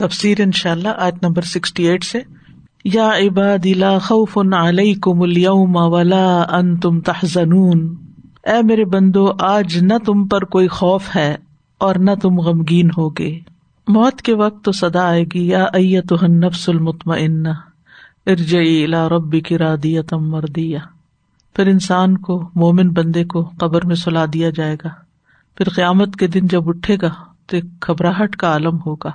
تفسیر 0.00 0.40
ان 0.40 0.52
شاء 0.52 0.70
اللہ 0.70 1.08
number 1.22 1.42
sixty 1.42 1.88
eight 1.88 2.04
سے. 2.04 2.20
یا 2.84 3.08
عباد 3.16 3.66
خوف 4.02 4.38
علیکم 4.38 5.22
اليوم 5.22 5.76
ولا 5.76 6.42
انتم 6.58 7.00
تحزنون. 7.00 7.94
اے 8.46 8.62
میرے 8.62 8.84
بندو، 8.84 9.28
آج 9.38 9.76
نہ 9.82 9.94
تم 10.04 10.26
پر 10.28 10.44
کوئی 10.44 10.68
خوف 10.68 11.16
ہے 11.16 11.36
اور 11.80 11.94
نہ 11.94 12.10
تم 12.22 12.40
غمگین 12.40 12.90
ہوگے. 12.96 13.38
موت 13.88 14.22
کے 14.22 14.34
وقت 14.34 14.64
تو 14.64 14.72
سدا 14.72 15.08
آئے 15.08 15.24
گی، 15.34 15.46
یا 15.48 15.64
ایتها 15.72 16.24
النفس 16.24 16.68
المطمئنہ، 16.68 17.48
ارجعی 18.26 18.84
الى 18.84 19.08
ربک 19.10 19.52
راضیۃ 19.52 20.12
مرضیہ. 20.12 20.78
پھر 21.56 21.66
انسان 21.66 22.18
کو، 22.18 22.50
مومن 22.54 22.88
بندے 22.88 23.24
کو 23.24 23.50
قبر 23.58 23.86
میں 23.86 23.96
سلا 23.96 24.24
دیا 24.32 24.50
جائے 24.50 24.76
گا. 24.84 24.88
پھر 25.58 25.68
قیامت 25.68 26.16
کے 26.16 26.26
دن 26.26 26.46
جب 26.46 26.68
اٹھے 26.68 26.96
گا 27.02 27.10
تو 27.46 27.56
ایک 27.56 27.64
گھبراہٹ 27.86 28.36
کا 28.36 28.48
عالم 28.48 28.78
ہوگا. 28.86 29.10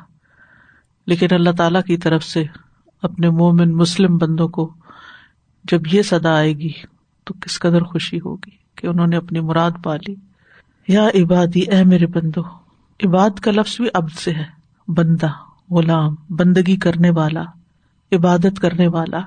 لیکن 1.08 1.28
اللہ 1.32 1.50
تعالی 1.50 1.80
کی 1.88 1.98
طرف 1.98 2.24
سے 2.24 2.44
اپنے 3.02 3.30
مومن 3.30 3.72
مسلم 3.72 4.18
بندوں 4.18 4.48
کو 4.48 4.74
جب 5.64 5.82
یہ 5.92 6.02
سدا 6.02 6.36
آئے 6.36 6.54
گی 6.54 6.72
تو 7.24 7.34
کس 7.34 7.60
قدر 7.60 7.82
خوشی 7.82 8.20
ہوگی 8.20 8.52
کہ 8.76 8.88
انہوں 8.88 9.08
نے 9.08 9.18
اپنی 9.18 9.40
مراد 9.40 9.72
پا 9.84 9.96
لی۔ 9.96 10.16
یا 10.88 11.08
عبادی، 11.08 11.60
اے 11.60 11.84
میرے 11.84 12.08
بندو، 12.08 12.42
عباد 13.06 13.30
کا 13.30 13.52
لفظ 13.52 13.78
بھی 13.78 13.90
ابد 13.94 14.20
سے 14.20 14.32
ہے۔ 14.32 14.46
بندہ، 14.88 15.30
غلام، 15.72 16.16
بندگی 16.30 16.76
کرنے 16.76 17.10
والا، 17.10 17.44
عبادت 18.12 18.60
کرنے 18.60 18.88
والا۔ 18.88 19.20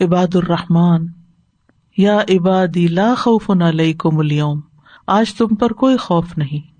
عباد 0.00 0.34
الرحمان 0.34 1.06
یا 1.96 2.18
عبادی، 2.30 2.88
لا 2.88 3.14
خوف 3.18 3.50
علیکم 3.50 4.18
اليوم 4.18 4.60
آج 5.06 5.34
تم 5.34 5.46
پر 5.46 5.70
کوئی 5.70 5.96
خوف 5.96 6.38
نہیں۔ 6.38 6.72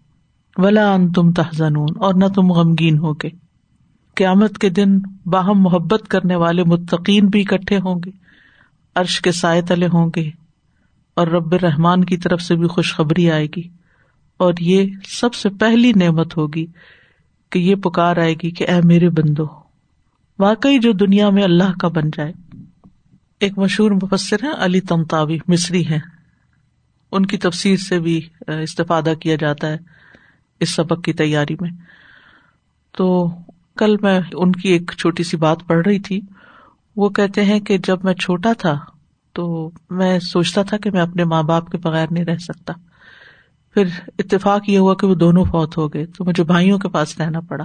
ولا 0.61 0.95
ان 0.95 1.13
تم 1.13 1.33
تحزنون، 1.33 1.89
اور 1.97 2.15
نہ 2.15 2.25
تم 2.35 2.53
غمگین 2.53 2.99
ہوگے۔ 2.99 3.29
قیامت 4.15 4.59
کے 4.59 4.69
دن 4.69 4.99
باہم 5.27 5.63
محبت 5.63 6.09
کرنے 6.09 6.37
والے 6.37 6.65
متقین 6.65 7.27
بھی 7.27 7.41
اکٹھے 7.41 7.77
ہوں 7.77 8.01
گے، 8.05 8.11
عرش 8.95 9.21
کے 9.21 9.33
سائے 9.33 9.63
تلے 9.63 9.87
ہوں 9.87 10.11
گے، 10.17 10.31
اور 11.17 11.27
رب 11.27 11.55
رحمان 11.55 12.05
کی 12.05 12.17
طرف 12.17 12.43
سے 12.43 12.57
بھی 12.57 12.67
خوشخبری 12.67 13.31
آئے 13.31 13.47
گی۔ 13.47 13.69
اور 14.37 14.55
یہ 14.61 14.91
سب 15.05 15.35
سے 15.35 15.49
پہلی 15.49 15.93
نعمت 15.97 16.37
ہوگی 16.37 16.67
کہ 17.51 17.59
یہ 17.59 17.75
پکار 17.75 18.17
آئے 18.17 18.35
گی 18.35 18.51
کہ 18.51 18.65
اے 18.69 18.81
میرے 18.85 19.09
بندو، 19.09 19.47
واقعی 20.39 20.79
جو 20.79 20.93
دنیا 20.93 21.31
میں 21.31 21.43
اللہ 21.43 21.73
کا 21.81 21.89
بن 21.89 22.09
جائے۔ 22.17 22.33
ایک 23.41 23.59
مشہور 23.59 23.91
مفسر 23.91 24.37
ہے 24.43 24.49
علی 24.59 24.81
تمتاوی 24.81 25.39
مصری 25.49 25.89
ہے 25.89 25.99
ان 27.13 27.27
کی 27.27 27.37
تفسیر 27.37 27.77
سے 27.77 28.01
بھی 28.01 28.21
استفادہ 28.49 29.13
کیا 29.21 29.37
جاتا 29.37 29.69
ہے 29.69 29.77
اس 30.61 30.75
سبق 30.75 31.05
کی 31.05 31.13
تیاری 31.13 31.57
میں۔ 31.61 31.71
تو 32.97 33.29
کل 33.79 33.97
میں 34.03 34.21
ان 34.33 34.53
کی 34.53 34.69
ایک 34.69 34.93
چھوٹی 34.99 35.23
سی 35.23 35.37
بات 35.37 35.57
پڑھ 35.67 35.87
رہی 35.87 35.99
تھی۔ 35.99 36.21
وہ 36.97 37.09
کہتے 37.09 37.45
ہیں 37.45 37.61
کہ 37.61 37.79
جب 37.79 38.05
میں 38.05 38.15
چھوٹا 38.15 38.53
تھا 38.53 38.79
تو 39.33 39.71
میں 39.91 40.19
سوچتا 40.19 40.63
تھا 40.63 40.77
کہ 40.77 40.91
میں 40.91 41.01
اپنے 41.01 41.25
ماں 41.25 41.43
باپ 41.43 41.71
کے 41.71 41.79
بغیر 41.79 42.07
نہیں 42.11 42.25
رہ 42.25 42.37
سکتا۔ 42.37 42.73
پھر 43.75 43.85
اتفاق 44.19 44.69
یہ 44.69 44.79
ہوا 44.79 44.95
کہ 44.95 45.07
وہ 45.07 45.15
دونوں 45.15 45.45
فوت 45.45 45.77
ہو 45.77 45.89
گئے 45.95 46.07
تو 46.07 46.25
مجھے 46.25 46.45
بھائیوں 46.45 46.79
کے 46.79 46.89
پاس 46.89 47.21
رہنا 47.21 47.41
پڑا۔ 47.41 47.65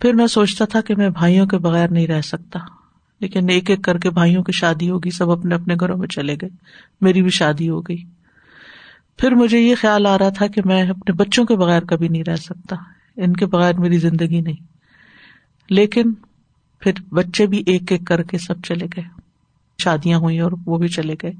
پھر 0.00 0.12
میں 0.12 0.26
سوچتا 0.26 0.64
تھا 0.64 0.80
کہ 0.80 0.94
میں 0.94 1.10
بھائیوں 1.10 1.46
کے 1.46 1.58
بغیر 1.58 1.88
نہیں 1.88 2.06
رہ 2.06 2.20
سکتا۔ 2.20 2.58
لیکن 3.20 3.50
ایک 3.50 3.70
ایک 3.70 3.82
کر 3.82 3.98
کے 3.98 4.10
بھائیوں 4.10 4.42
کی 4.42 4.52
شادی 4.52 4.90
ہوگی، 4.90 5.10
سب 5.10 5.30
اپنے 5.30 5.54
اپنے 5.54 5.74
گھروں 5.80 5.98
میں 5.98 6.08
چلے 6.08 6.36
گئے۔ 6.42 6.48
میری 7.00 7.22
بھی 7.22 7.30
شادی 7.30 7.68
ہو 7.68 7.80
گئی۔ 7.80 7.96
پھر 9.16 9.30
مجھے 9.30 9.58
یہ 9.58 9.74
خیال 9.74 10.06
آ 10.06 10.18
رہا 10.18 10.28
تھا 10.28 10.46
کہ 10.46 10.62
میں 10.64 10.82
اپنے 10.82 11.12
بچوں 11.12 11.44
کے 11.44 11.56
بغیر 11.56 11.84
کبھی 11.84 12.08
نہیں 12.08 12.24
رہ 12.26 12.36
سکتا۔ 12.36 12.76
ان 13.16 13.32
کے 13.32 13.46
بغیر 13.46 13.74
میری 13.74 13.98
زندگی 13.98 14.40
نہیں۔ 14.40 14.66
لیکن 15.70 16.12
پھر 16.78 16.92
بچے 17.10 17.46
بھی 17.46 17.62
ایک 17.66 17.92
ایک 17.92 18.06
کر 18.06 18.22
کے 18.22 18.38
سب 18.38 18.54
چلے 18.64 18.86
گئے۔ 18.86 19.04
شادیاں 19.78 20.18
ہوئی 20.18 20.40
اور 20.40 20.52
وہ 20.66 20.78
بھی 20.78 20.88
چلے 20.88 21.14
گئے۔ 21.22 21.32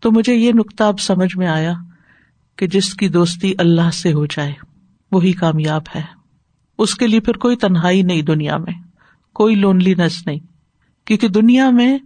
تو 0.00 0.12
مجھے 0.12 0.34
یہ 0.34 0.52
نقطہ 0.52 0.84
اب 0.84 1.00
سمجھ 1.00 1.36
میں 1.36 1.46
آیا 1.46 1.72
کہ 2.56 2.66
جس 2.66 2.94
کی 2.94 3.08
دوستی 3.08 3.54
اللہ 3.58 3.90
سے 3.90 4.12
ہو 4.12 4.26
جائے، 4.26 4.52
وہی 5.12 5.32
کامیاب 5.32 5.82
ہے۔ 5.94 6.02
اس 6.78 6.94
کے 6.94 7.06
لیے 7.06 7.20
پھر 7.20 7.36
کوئی 7.36 7.56
تنہائی 7.56 8.02
نہیں 8.02 8.22
دنیا 8.22 8.56
میں، 8.56 8.72
کوئی 9.32 9.54
لونلی 9.54 9.94
نس 9.94 10.26
نہیں۔ 10.26 10.38
کیونکہ 11.04 11.28
دنیا 11.28 11.70
میں 11.70 11.98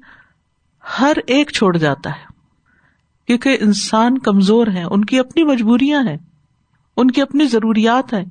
ہر 1.00 1.12
ایک 1.26 1.50
چھوڑ 1.50 1.76
جاتا 1.76 2.10
ہے۔ 2.10 2.26
کیونکہ 3.26 3.58
انسان 3.60 4.18
کمزور 4.18 4.66
ہے 4.66 4.82
ان 4.82 5.04
کی 5.04 5.18
اپنی 5.18 5.44
مجبوریاں 5.44 6.00
ہیں۔ 6.00 6.16
ان 6.96 7.10
کی 7.10 7.22
اپنی 7.22 7.46
ضروریات 7.46 8.12
ہیں۔ 8.12 8.24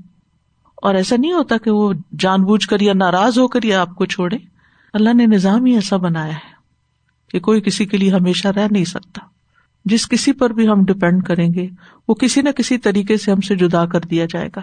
اور 0.76 0.96
ایسا 0.96 1.16
نہیں 1.16 1.34
ہوتا 1.34 1.58
کہ 1.58 1.72
وہ 1.72 1.94
جان 2.20 2.44
بوجھ 2.44 2.68
کر 2.68 2.80
یا 2.80 2.94
ناراض 2.94 3.40
ہو 3.40 3.48
کر 3.48 3.64
یا 3.64 3.82
آپ 3.82 3.96
کو 3.96 4.06
چھوڑے۔ 4.06 4.38
اللہ 4.94 5.14
نے 5.14 5.26
نظام 5.26 5.66
ہی 5.66 5.74
ایسا 5.74 5.98
بنایا 5.98 6.34
ہے 6.34 6.56
کہ 7.30 7.40
کوئی 7.40 7.62
کسی 7.62 7.86
کے 7.86 7.98
لیے 7.98 8.12
ہمیشہ 8.12 8.48
رہ 8.48 8.68
نہیں 8.72 8.86
سکتا۔ 8.86 9.26
جس 9.86 10.08
کسی 10.08 10.34
پر 10.34 10.50
بھی 10.50 10.68
ہم 10.68 10.86
ڈپینڈ 10.86 11.24
کریں 11.24 11.54
گے، 11.54 11.68
وہ 12.08 12.16
کسی 12.16 12.42
نہ 12.42 12.50
کسی 12.50 12.78
طریقے 12.78 13.18
سے 13.18 13.32
ہم 13.32 13.42
سے 13.42 13.56
جدا 13.56 13.86
کر 13.86 14.00
دیا 14.00 14.26
جائے 14.26 14.50
گا۔ 14.56 14.62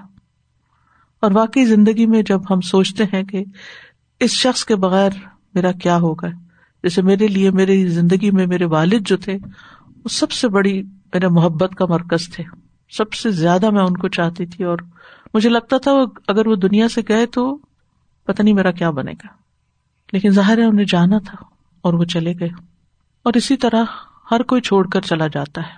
اور 1.20 1.30
واقعی 1.30 1.64
زندگی 1.64 2.06
میں 2.06 2.22
جب 2.22 2.40
ہم 2.50 2.60
سوچتے 2.60 3.04
ہیں 3.04 3.22
کہ 3.22 3.44
اس 4.20 4.30
شخص 4.30 4.64
کے 4.64 4.76
بغیر 4.76 5.10
میرا 5.54 5.72
کیا 5.72 5.96
ہوگا، 5.96 6.28
جیسے 6.82 7.02
میرے 7.02 7.26
لیے، 7.26 7.50
میری 7.50 7.86
زندگی 7.86 8.30
میں 8.30 8.46
میرے 8.46 8.64
والد 8.64 9.06
جو 9.06 9.16
تھے، 9.16 9.38
وہ 9.86 10.08
سب 10.08 10.30
سے 10.30 10.48
بڑی 10.48 10.82
میرے 10.82 11.28
محبت 11.28 11.74
کا 11.74 11.86
مرکز 11.86 12.28
تھے۔ 12.28 12.61
سب 12.92 13.12
سے 13.12 13.30
زیادہ 13.30 13.70
میں 13.70 13.82
ان 13.82 13.96
کو 13.96 14.08
چاہتی 14.08 14.46
تھی 14.46 14.64
اور 14.64 14.78
مجھے 15.34 15.48
لگتا 15.48 15.78
تھا 15.78 15.90
اگر 16.26 16.46
وہ 16.46 16.56
دنیا 16.56 16.88
سے 16.88 17.00
گئے 17.08 17.26
تو 17.26 17.58
پتا 18.24 18.42
نہیں 18.42 18.54
میرا 18.54 18.72
کیا 18.72 18.90
بنے 18.90 19.12
گا۔ 19.12 19.26
لیکن 20.12 20.30
ظاہر 20.30 20.58
ہے 20.58 20.64
انہیں 20.64 20.86
جانا 20.88 21.18
تھا 21.18 21.44
اور 21.80 21.94
وہ 21.94 22.04
چلے 22.04 22.32
گئے۔ 22.40 22.48
اور 23.22 23.32
اسی 23.34 23.56
طرح 23.56 23.84
ہر 24.30 24.42
کوئی 24.42 24.60
چھوڑ 24.60 24.88
کر 24.88 25.00
چلا 25.00 25.26
جاتا 25.26 25.60
ہے۔ 25.60 25.74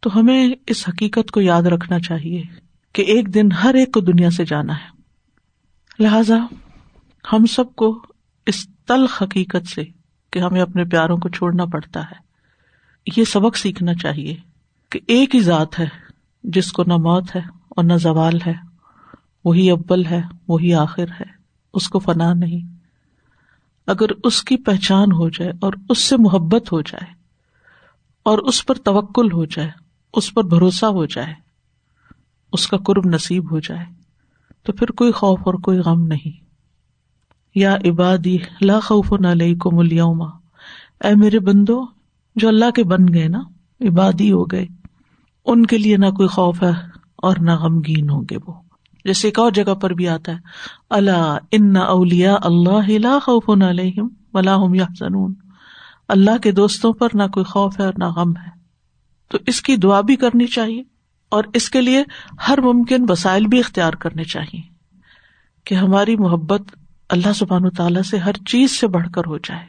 تو 0.00 0.18
ہمیں 0.18 0.48
اس 0.66 0.88
حقیقت 0.88 1.30
کو 1.30 1.40
یاد 1.40 1.62
رکھنا 1.62 1.98
چاہیے 1.98 2.42
کہ 2.92 3.02
ایک 3.02 3.34
دن 3.34 3.52
ہر 3.52 3.74
ایک 3.74 3.92
کو 3.92 4.00
دنیا 4.00 4.30
سے 4.30 4.44
جانا 4.44 4.76
ہے۔ 4.76 5.02
لہذا 6.02 6.38
ہم 7.32 7.46
سب 7.46 7.74
کو 7.76 8.02
اس 8.46 8.66
تلخ 8.86 9.22
حقیقت 9.22 9.66
سے 9.66 9.84
کہ 10.30 10.38
ہمیں 10.38 10.60
اپنے 10.60 10.84
پیاروں 10.84 11.16
کو 11.16 11.28
چھوڑنا 11.28 11.64
پڑتا 11.64 12.00
ہے۔ 12.00 12.26
یہ 13.16 13.24
سبق 13.24 13.56
سیکھنا 13.56 13.94
چاہیے 13.94 14.36
کہ 14.90 15.00
ایک 15.06 15.34
ہی 15.34 15.40
ذات 15.40 15.80
ہے۔ 15.80 16.05
جس 16.46 16.72
کو 16.72 16.84
نہ 16.86 16.96
موت 16.96 17.36
ہے 17.36 17.40
اور 17.68 17.84
نہ 17.84 17.92
زوال 17.92 18.38
ہے، 18.46 18.52
وہی 19.44 19.70
ابل 19.70 20.06
ہے، 20.06 20.22
وہی 20.48 20.74
آخر 20.74 21.04
ہے، 21.20 21.24
اس 21.74 21.88
کو 21.88 21.98
فنا 21.98 22.32
نہیں۔ 22.34 22.76
اگر 23.86 24.06
اس 24.24 24.42
کی 24.42 24.56
پہچان 24.56 25.12
ہو 25.12 25.28
جائے 25.28 25.50
اور 25.60 25.72
اس 25.88 25.98
سے 25.98 26.16
محبت 26.16 26.72
ہو 26.72 26.80
جائے 26.80 27.12
اور 28.22 28.38
اس 28.38 28.66
پر 28.66 28.74
توکل 28.74 29.32
ہو 29.32 29.44
جائے، 29.44 29.70
اس 30.14 30.34
پر 30.34 30.44
بھروسہ 30.44 30.86
ہو 30.86 31.06
جائے، 31.06 31.34
اس 32.52 32.68
کا 32.68 32.76
قرب 32.76 33.06
نصیب 33.06 33.50
ہو 33.50 33.58
جائے، 33.58 33.84
تو 34.62 34.72
پھر 34.72 34.86
کوئی 34.86 35.12
خوف 35.12 35.40
اور 35.44 35.54
کوئی 35.54 35.78
غم 35.78 36.06
نہیں۔ 36.06 36.44
یا 37.54 37.76
عبادی، 37.84 38.38
لا 38.60 38.80
خوف 38.80 39.12
علیکم 39.12 39.78
اليوم 39.78 40.22
اے 41.04 41.14
میرے 41.14 41.38
بندو، 41.38 41.86
جو 42.36 42.48
اللہ 42.48 42.70
کے 42.70 42.84
بن 42.84 43.14
گئے 43.14 43.28
نا، 43.28 43.40
عبادی 43.80 44.32
ہو 44.32 44.44
گئے 44.44 44.66
ان 45.46 45.66
کے 45.66 45.78
لیے 45.78 45.96
نہ 45.96 46.06
کوئی 46.06 46.28
خوف 46.28 46.62
ہے 46.62 46.70
اور 47.16 47.36
نہ 47.40 47.56
غمگین 47.56 48.10
ہوں 48.10 48.22
گے 48.30 48.36
وہ۔ 48.46 48.52
جیسے 49.04 49.26
ایک 49.28 49.38
اور 49.38 49.50
جگہ 49.50 49.74
پر 49.74 49.90
بھی 49.90 50.08
آتا 50.08 50.32
ہے 50.32 50.38
اللہ 50.90 51.38
ان 51.52 51.76
اولیا 51.76 52.36
اللہ 52.42 52.88
لا 52.98 53.18
خوف 53.18 53.50
علیہم 53.62 54.08
ولا 54.34 54.56
هم 54.56 54.74
يحزنون 54.74 55.34
اللہ 56.08 56.38
کے 56.38 56.52
دوستوں 56.52 56.92
پر 56.92 57.08
نہ 57.14 57.22
کوئی 57.34 57.44
خوف 57.44 57.80
ہے 57.80 57.84
اور 57.84 57.94
نہ 57.98 58.04
غم 58.04 58.36
ہے۔ 58.36 58.50
تو 59.30 59.38
اس 59.46 59.60
کی 59.62 59.76
دعا 59.76 60.00
بھی 60.00 60.16
کرنی 60.16 60.46
چاہیے 60.46 60.82
اور 61.28 61.44
اس 61.54 61.70
کے 61.70 61.80
لیے 61.80 62.02
ہر 62.48 62.60
ممکن 62.60 63.06
وسائل 63.08 63.46
بھی 63.46 63.58
اختیار 63.58 63.92
کرنے 63.92 64.24
چاہیے 64.24 64.60
کہ 65.64 65.74
ہماری 65.74 66.16
محبت 66.16 66.62
اللہ 67.08 67.32
سبحان 67.32 67.70
تعالی 67.70 68.02
سے 68.02 68.18
ہر 68.18 68.32
چیز 68.46 68.70
سے 68.70 68.86
بڑھ 68.86 69.08
کر 69.14 69.26
ہو 69.26 69.38
جائے، 69.38 69.66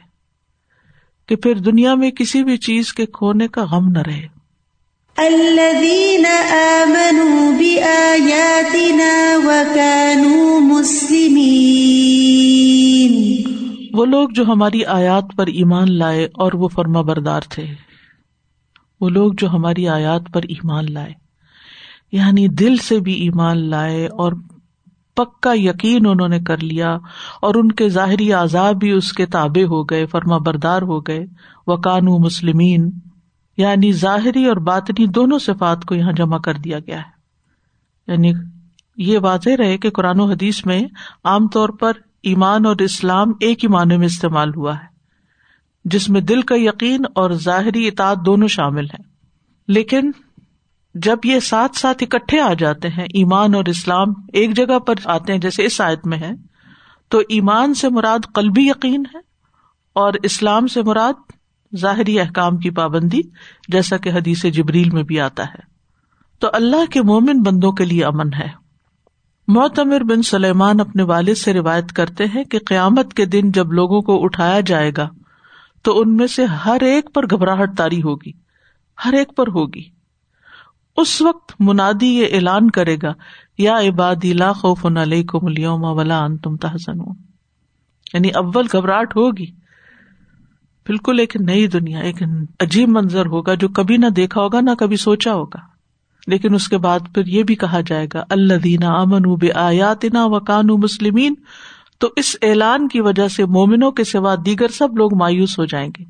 کہ 1.28 1.36
پھر 1.36 1.58
دنیا 1.58 1.94
میں 1.94 2.10
کسی 2.10 2.44
بھی 2.44 2.56
چیز 2.56 2.92
کے 2.92 3.06
کھونے 3.06 3.48
کا 3.48 3.64
غم 3.64 3.88
نہ 3.88 3.98
رہے۔ 3.98 4.26
الذين 5.18 6.26
آمنوا 6.50 7.50
بآياتنا 7.58 9.12
وكانوا 9.46 10.58
مسلمين. 10.60 11.52
وہ 13.92 14.04
لوگ 14.04 14.28
جو 14.28 14.44
ہماری 14.44 14.84
آیات 14.84 15.24
پر 15.36 15.46
ایمان 15.46 15.92
لائے 15.98 16.24
اور 16.24 16.52
وہ 16.52 16.68
فرما 16.68 17.00
بردار 17.00 17.40
تھے۔ 17.50 17.66
وہ 19.00 19.08
لوگ 19.08 19.32
جو 19.38 19.48
ہماری 19.48 19.88
آیات 19.88 20.22
پر 20.32 20.42
ایمان 20.42 20.92
لائے 20.92 21.12
یعنی 22.12 22.48
دل 22.48 22.76
سے 22.76 23.00
بھی 23.00 23.12
ایمان 23.12 23.70
لائے 23.70 24.06
اور 24.06 24.32
پکا 25.16 25.52
یقین 25.54 26.06
انہوں 26.06 26.28
نے 26.28 26.40
کر 26.40 26.58
لیا 26.58 26.98
اور 27.42 27.54
ان 27.54 27.72
کے 27.72 27.88
ظاہری 27.88 28.32
عذاب 28.32 28.74
بھی 28.74 28.90
اس 28.90 29.12
کے 29.12 29.26
تابے 29.26 29.64
ہو 29.64 29.84
گئے، 29.84 30.06
فرما 30.06 30.38
بردار 30.38 30.82
ہو 30.82 31.00
گئے۔ 31.00 31.26
وہ 31.66 31.76
کانو 31.76 32.18
مسلمین 32.18 32.90
یعنی 33.58 33.92
ظاہری 33.92 34.46
اور 34.46 34.56
باطنی 34.56 35.06
دونوں 35.06 35.38
صفات 35.38 35.84
کو 35.84 35.94
یہاں 35.94 36.12
جمع 36.12 36.38
کر 36.38 36.54
دیا 36.54 36.78
گیا 36.78 36.98
ہے۔ 36.98 37.18
یعنی 38.12 38.32
یہ 38.96 39.18
واضح 39.18 39.50
رہے 39.58 39.78
کہ 39.78 39.90
قرآن 39.90 40.20
و 40.20 40.24
حدیث 40.24 40.66
میں 40.66 40.82
عام 41.24 41.48
طور 41.48 41.68
پر 41.68 41.92
ایمان 42.22 42.66
اور 42.66 42.76
اسلام 42.78 43.32
ایک 43.40 43.64
ہی 43.64 43.68
معنی 43.68 43.96
میں 43.96 44.06
استعمال 44.06 44.54
ہوا 44.56 44.74
ہے، 44.74 44.86
جس 45.84 46.08
میں 46.08 46.20
دل 46.20 46.42
کا 46.42 46.54
یقین 46.58 47.00
اور 47.14 47.30
ظاہری 47.30 47.88
اطاعت 47.88 48.16
دونوں 48.26 48.48
شامل 48.48 48.84
ہیں۔ 48.84 49.04
لیکن 49.68 50.10
جب 50.94 51.18
یہ 51.24 51.40
ساتھ 51.40 51.76
ساتھ 51.76 52.02
اکٹھے 52.02 52.40
آ 52.40 52.52
جاتے 52.52 52.88
ہیں، 52.88 53.04
ایمان 53.04 53.54
اور 53.54 53.64
اسلام 53.64 54.06
ایک 54.32 54.56
جگہ 54.56 54.78
پر 54.78 54.94
آتے 55.04 55.32
ہیں، 55.32 55.40
جیسے 55.40 55.64
اس 55.64 55.80
آیت 55.80 56.06
میں 56.06 56.18
ہے، 56.18 56.30
تو 57.08 57.18
ایمان 57.18 57.74
سے 57.74 57.88
مراد 57.88 58.18
قلبی 58.34 58.66
یقین 58.66 59.02
ہے 59.14 59.18
اور 59.92 60.12
اسلام 60.22 60.66
سے 60.66 60.82
مراد 60.82 61.32
ظاہری 61.76 62.20
احکام 62.20 62.56
کی 62.56 62.70
پابندی 62.70 63.20
جیسا 63.68 63.96
کہ 63.96 64.08
حدیث 64.08 64.44
جبریل 64.44 64.90
میں 64.90 65.02
بھی 65.02 65.20
آتا 65.20 65.44
ہے۔ 65.44 65.78
تو 66.38 66.48
اللہ 66.52 66.90
کے 66.90 67.02
مومن 67.02 67.42
بندوں 67.42 67.72
کے 67.72 67.84
لیے 67.84 68.04
امن 68.04 68.34
ہے۔ 68.34 68.48
معتمر 69.48 70.00
بن 70.00 70.22
سلیمان 70.22 70.80
اپنے 70.80 71.02
والد 71.02 71.34
سے 71.34 71.52
روایت 71.52 71.92
کرتے 71.92 72.24
ہیں 72.24 72.44
کہ 72.44 72.58
قیامت 72.66 73.14
کے 73.14 73.24
دن 73.24 73.52
جب 73.52 73.72
لوگوں 73.72 74.00
کو 74.00 74.24
اٹھایا 74.24 74.60
جائے 74.60 74.92
گا، 74.96 75.08
تو 75.82 76.00
ان 76.00 76.16
میں 76.16 76.26
سے 76.26 76.44
ہر 76.44 76.78
ایک 76.80 77.14
پر 77.14 77.24
گھبراہٹ 77.30 77.76
تاری 77.76 78.02
ہوگی، 78.02 78.32
ہر 79.04 79.12
ایک 79.12 79.36
پر 79.36 79.48
ہوگی۔ 79.48 79.82
اس 80.96 81.22
وقت 81.22 81.52
منادی 81.60 82.06
یہ 82.06 82.26
اعلان 82.32 82.70
کرے 82.70 82.96
گا، 83.02 83.12
یا 83.58 83.78
عبادی، 83.78 84.32
لا 84.32 84.52
خوف 84.52 84.86
علیکم 84.86 85.46
اليوم 85.46 85.84
ولا 85.84 86.24
انتم 86.24 86.56
تحزنون۔ 86.56 87.14
یعنی 88.14 88.28
اول 88.28 88.66
گھبراہٹ 88.72 89.16
ہوگی۔ 89.16 89.57
بالکل 90.88 91.18
ایک 91.18 91.36
نئی 91.36 91.66
دنیا، 91.66 91.98
ایک 91.98 92.22
عجیب 92.60 92.88
منظر 92.88 93.26
ہوگا 93.26 93.54
جو 93.54 93.68
کبھی 93.68 93.96
نہ 93.96 94.06
دیکھا 94.06 94.40
ہوگا، 94.40 94.60
نہ 94.60 94.70
کبھی 94.78 94.96
سوچا 94.96 95.34
ہوگا۔ 95.34 95.58
لیکن 96.26 96.54
اس 96.54 96.68
کے 96.68 96.78
بعد 96.78 96.98
پھر 97.14 97.26
یہ 97.26 97.42
بھی 97.42 97.54
کہا 97.54 97.80
جائے 97.86 98.06
گا 98.14 98.24
اللہ 98.30 98.54
دینا 98.54 98.88
امن 98.88 99.34
بے 99.34 99.52
آیات 99.52 100.04
نا 100.04 100.26
وکان 100.26 100.66
مسلمین، 100.66 101.34
تو 101.98 102.08
اس 102.16 102.36
اعلان 102.42 102.88
کی 102.88 103.00
وجہ 103.00 103.28
سے 103.28 103.44
مومنوں 103.44 103.90
کے 103.90 104.04
سوا 104.04 104.34
دیگر 104.46 104.68
سب 104.68 104.96
لوگ 104.96 105.14
مایوس 105.14 105.58
ہو 105.58 105.64
جائیں 105.64 105.90
گے۔ 105.98 106.04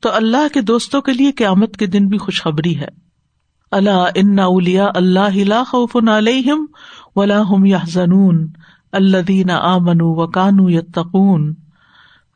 تو 0.00 0.08
اللہ 0.12 0.54
کے 0.54 0.60
دوستوں 0.60 1.00
کے 1.00 1.12
لیے 1.12 1.32
قیامت 1.32 1.76
کے 1.76 1.86
دن 1.86 2.08
بھی 2.08 2.18
خوشخبری 2.18 2.78
ہے۔ 2.78 2.88
اللہ 3.70 4.06
ان 4.14 4.38
اولیا 4.38 4.88
اللہ 4.94 5.64
خوف 5.66 5.96
علیہم 5.96 6.66
ولا 7.16 7.40
ہم 7.40 7.64
یا 7.64 7.78
زنون 7.88 8.46
اللہ 8.92 9.16
دینا 9.16 9.56
آمن 9.56 10.00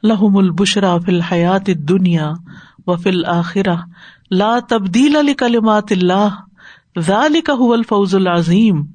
لہم 0.02 0.37
البشرا 0.37 0.98
فی 0.98 1.14
الحیات 1.14 1.66
دنیا 1.66 2.32
و 2.87 2.96
فل 2.96 3.25
آخرہ 3.25 3.75
لا 4.31 4.58
تبدیل 4.69 5.16
علی 5.16 5.34
کلمات 5.34 5.84
اللہ 5.90 6.28
ذالک 6.98 7.50
هو 7.60 7.72
الفوز 7.72 8.14
العظیم۔ 8.14 8.87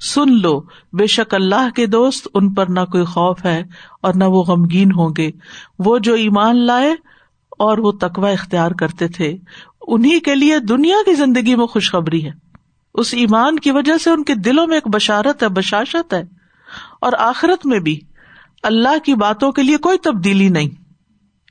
سن 0.00 0.40
لو، 0.40 0.60
بے 0.92 1.06
شک 1.06 1.34
اللہ 1.34 1.70
کے 1.76 1.86
دوست 1.86 2.28
ان 2.34 2.54
پر 2.54 2.66
نہ 2.66 2.80
کوئی 2.92 3.04
خوف 3.04 3.44
ہے 3.44 3.64
اور 4.02 4.14
نہ 4.14 4.24
وہ 4.24 4.42
غمگین 4.42 4.90
ہوں 4.92 5.10
گے۔ 5.16 5.30
وہ 5.78 5.98
جو 5.98 6.14
ایمان 6.14 6.56
لائے 6.56 6.92
اور 7.50 7.78
وہ 7.78 7.92
تقوا 7.92 8.28
اختیار 8.28 8.70
کرتے 8.70 9.08
تھے۔ 9.08 9.36
انہیں 9.88 10.20
کے 10.20 10.34
لیے 10.34 10.58
دنیا 10.58 10.96
کی 11.06 11.14
زندگی 11.14 11.54
میں 11.54 11.66
خوشخبری 11.66 12.24
ہے۔ 12.24 12.30
اس 12.94 13.14
ایمان 13.14 13.58
کی 13.58 13.70
وجہ 13.70 13.98
سے 13.98 14.10
ان 14.10 14.24
کے 14.24 14.34
دلوں 14.34 14.66
میں 14.66 14.76
ایک 14.76 14.94
بشارت 14.94 15.42
ہے، 15.42 15.48
بشاشت 15.48 16.14
ہے۔ 16.14 16.22
اور 17.00 17.12
آخرت 17.18 17.66
میں 17.66 17.78
بھی۔ 17.78 18.00
اللہ 18.62 18.98
کی 19.04 19.14
باتوں 19.14 19.52
کے 19.52 19.62
لیے 19.62 19.76
کوئی 19.76 19.98
تبدیلی 19.98 20.48
نہیں۔ 20.48 20.68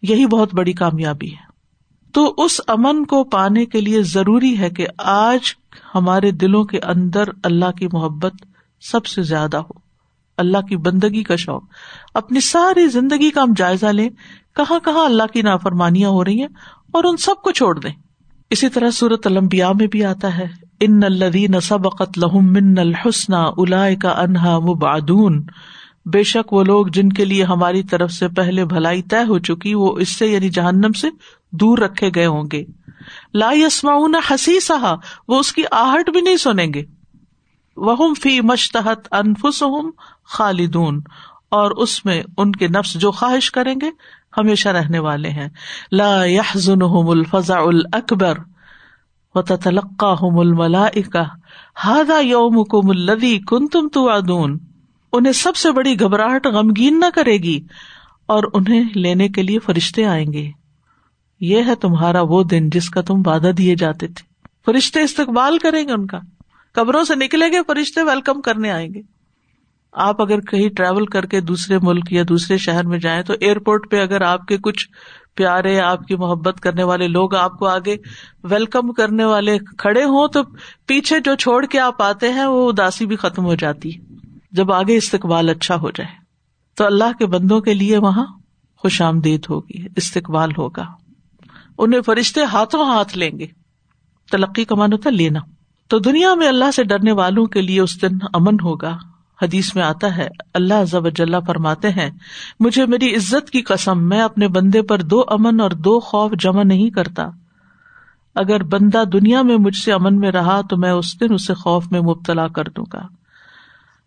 یہی 0.01 0.25
بہت 0.25 0.53
بڑی 0.53 0.73
کامیابی 0.73 1.31
ہے۔ 1.31 1.47
تو 2.13 2.33
اس 2.37 2.61
امن 2.67 3.05
کو 3.05 3.23
پانے 3.23 3.65
کے 3.65 3.81
لیے 3.81 4.03
ضروری 4.03 4.59
ہے 4.59 4.69
کہ 4.69 4.87
آج 4.97 5.53
ہمارے 5.95 6.31
دلوں 6.31 6.63
کے 6.63 6.79
اندر 6.79 7.23
اللہ 7.43 7.71
کی 7.71 7.87
محبت 7.93 8.33
سب 8.81 9.05
سے 9.05 9.21
زیادہ 9.21 9.57
ہو۔ 9.57 9.87
اللہ 10.37 10.57
کی 10.57 10.77
بندگی 10.77 11.23
کا 11.23 11.35
شوق۔ 11.35 11.63
اپنی 12.13 12.39
ساری 12.39 12.87
زندگی 12.87 13.29
کا 13.29 13.41
ہم 13.41 13.53
جائزہ 13.57 13.85
لیں۔ 13.85 14.09
کہاں 14.55 14.79
کہاں 14.79 15.05
اللہ 15.05 15.23
کی 15.33 15.41
نافرمانیاں 15.41 16.09
ہو 16.09 16.25
رہی 16.25 16.39
ہیں 16.39 16.47
اور 16.91 17.03
ان 17.03 17.17
سب 17.17 17.35
کو 17.43 17.51
چھوڑ 17.51 17.79
دیں۔ 17.79 17.91
اسی 18.49 18.69
طرح 18.69 18.91
سورت 18.91 19.27
المبیا 19.27 19.71
میں 19.71 19.87
بھی 19.87 20.05
آتا 20.05 20.37
ہے، 20.37 20.45
ان 20.79 21.03
الدین 21.03 21.59
سبقت 21.59 22.19
لہم 22.19 22.53
من 22.53 22.79
الحسن 22.79 23.33
الا 23.33 23.87
کا 24.01 24.09
انہا 24.09 24.59
مبادون 24.59 25.45
بے 26.11 26.23
شک 26.23 26.53
وہ 26.53 26.63
لوگ 26.63 26.87
جن 26.87 27.09
کے 27.09 27.25
لیے 27.25 27.43
ہماری 27.43 27.83
طرف 27.83 28.11
سے 28.11 28.27
پہلے 28.27 28.65
بھلائی 28.65 29.01
طے 29.01 29.23
ہو 29.27 29.39
چکی، 29.39 29.73
وہ 29.73 29.97
اس 29.97 30.17
سے 30.17 30.27
یعنی 30.27 30.49
جہنم 30.49 30.91
سے 30.91 31.07
دور 31.51 31.77
رکھے 31.77 32.09
گئے 32.15 32.25
ہوں 32.25 32.43
گے۔ 32.51 32.63
لا 33.33 33.49
یسما 33.53 33.93
ہسی 34.29 34.59
سہا 34.59 34.95
وہ 35.27 35.39
اس 35.39 35.53
کی 35.53 35.63
آہٹ 35.71 36.09
بھی 36.09 36.21
نہیں 36.21 36.37
سنیں 36.37 36.73
گے۔ 36.73 36.83
وہ 37.77 38.13
فی 38.21 38.41
مشتحت 38.41 39.13
انفس 39.13 39.63
خالدون، 40.25 41.01
اور 41.49 41.71
اس 41.71 42.05
میں 42.05 42.23
ان 42.37 42.51
کے 42.51 42.67
نفس 42.67 42.93
جو 42.93 43.11
خواہش 43.11 43.51
کریں 43.51 43.75
گے، 43.81 43.89
ہمیشہ 44.37 44.69
رہنے 44.69 44.99
والے 44.99 45.29
ہیں۔ 45.29 45.49
لا 45.91 46.25
يحزنهم 46.25 47.09
الفزع 47.09 47.59
الاکبر 47.59 48.37
وتتلقاهم 49.35 50.39
الملائکہ۔ 50.39 51.23
هذا 51.87 52.19
يومكم 52.19 52.89
الذي 52.89 53.37
كنتم 53.39 53.87
توعدون۔ 53.87 54.57
انہیں 55.17 55.33
سب 55.33 55.55
سے 55.55 55.71
بڑی 55.71 55.99
گھبراہٹ 55.99 56.47
غمگین 56.47 56.99
نہ 56.99 57.05
کرے 57.15 57.37
گی 57.37 57.63
اور 58.25 58.43
انہیں 58.53 58.83
لینے 58.95 59.29
کے 59.29 59.43
لیے 59.43 59.59
فرشتے 59.59 60.05
آئیں 60.05 60.33
گے۔ 60.33 60.51
یہ 61.39 61.63
ہے 61.63 61.75
تمہارا 61.75 62.21
وہ 62.21 62.43
دن 62.43 62.69
جس 62.69 62.89
کا 62.89 63.01
تم 63.01 63.21
وعدہ 63.25 63.51
دیے 63.57 63.75
جاتے 63.75 64.07
تھے۔ 64.07 64.37
فرشتے 64.65 65.01
استقبال 65.01 65.57
کریں 65.57 65.87
گے 65.87 65.93
ان 65.93 66.07
کا۔ 66.07 66.17
قبروں 66.73 67.03
سے 67.03 67.15
نکلیں 67.15 67.51
گے، 67.51 67.57
فرشتے 67.67 68.03
ویلکم 68.03 68.41
کرنے 68.41 68.71
آئیں 68.71 68.93
گے۔ 68.93 69.01
آپ 69.93 70.21
اگر 70.21 70.39
کہیں 70.39 70.69
ٹریول 70.69 71.05
کر 71.05 71.25
کے 71.25 71.41
دوسرے 71.41 71.77
ملک 71.81 72.13
یا 72.13 72.23
دوسرے 72.29 72.57
شہر 72.57 72.85
میں 72.85 72.99
جائیں 72.99 73.23
تو 73.23 73.33
ایئرپورٹ 73.39 73.91
پہ 73.91 74.01
اگر 74.01 74.21
آپ 74.21 74.45
کے 74.45 74.57
کچھ 74.57 74.89
پیارے، 75.35 75.79
آپ 75.79 76.07
کی 76.07 76.15
محبت 76.15 76.59
کرنے 76.59 76.83
والے 76.83 77.07
لوگ 77.07 77.35
آپ 77.35 77.59
کو 77.59 77.65
آگے 77.65 77.97
ویلکم 78.43 78.93
کرنے 78.93 79.25
والے 79.25 79.57
کھڑے 79.77 80.03
ہوں 80.03 80.27
تو 80.27 80.43
پیچھے 80.85 81.19
جو 81.19 81.35
چھوڑ 81.35 81.65
کے 81.65 81.79
آپ 81.79 82.01
آتے 82.01 82.33
ہیں، 82.33 82.45
وہ 82.45 82.69
اداسی 82.69 83.05
بھی 83.05 83.15
ختم 83.15 83.45
ہو 83.45 83.55
جاتی 83.55 84.06
جب 84.51 84.71
آگے 84.71 84.97
استقبال 84.97 85.49
اچھا 85.49 85.75
ہو 85.75 85.91
جائے، 85.91 86.09
تو 86.75 86.85
اللہ 86.85 87.17
کے 87.19 87.25
بندوں 87.25 87.61
کے 87.61 87.73
لیے 87.73 87.97
وہاں 87.97 88.25
خوش 88.77 89.01
آمدید 89.01 89.45
ہوگی، 89.49 89.87
استقبال 89.95 90.51
ہوگا۔ 90.57 90.85
انہیں 91.77 92.01
فرشتے 92.01 92.43
ہاتھوں 92.43 92.95
ہاتھ 92.95 93.17
لیں 93.17 93.39
گے۔ 93.39 93.47
تلقی 94.31 94.65
کا 94.65 94.75
مان 94.75 94.93
ہوتا 94.93 95.09
لینا۔ 95.09 95.39
تو 95.87 95.99
دنیا 95.99 96.33
میں 96.33 96.47
اللہ 96.47 96.71
سے 96.71 96.83
ڈرنے 96.83 97.11
والوں 97.11 97.45
کے 97.45 97.61
لیے 97.61 97.81
اس 97.81 98.01
دن 98.01 98.17
امن 98.33 98.53
ہوگا۔ 98.63 98.97
حدیث 99.41 99.75
میں 99.75 99.83
آتا 99.83 100.17
ہے، 100.17 100.27
اللہ 100.53 100.85
ضب 100.85 101.05
اجلّہ 101.05 101.37
فرماتے 101.47 101.89
ہیں، 101.89 102.09
مجھے 102.59 102.85
میری 102.85 103.15
عزت 103.15 103.49
کی 103.49 103.61
قسم، 103.61 104.09
میں 104.09 104.21
اپنے 104.21 104.47
بندے 104.47 104.81
پر 104.81 105.01
دو 105.01 105.23
امن 105.27 105.59
اور 105.59 105.71
دو 105.71 105.99
خوف 105.99 106.31
جمع 106.39 106.63
نہیں 106.63 106.89
کرتا۔ 106.89 107.23
اگر 108.35 108.63
بندہ 108.63 109.03
دنیا 109.13 109.41
میں 109.41 109.57
مجھ 109.57 109.75
سے 109.75 109.93
امن 109.93 110.19
میں 110.19 110.31
رہا، 110.31 110.61
تو 110.61 110.77
میں 110.77 110.91
اس 110.91 111.19
دن 111.19 111.33
اسے 111.33 111.53
خوف 111.53 111.91
میں 111.91 112.01
مبتلا 112.01 112.47
کر 112.47 112.63
دوں 112.63 112.85
گا۔ 112.93 113.16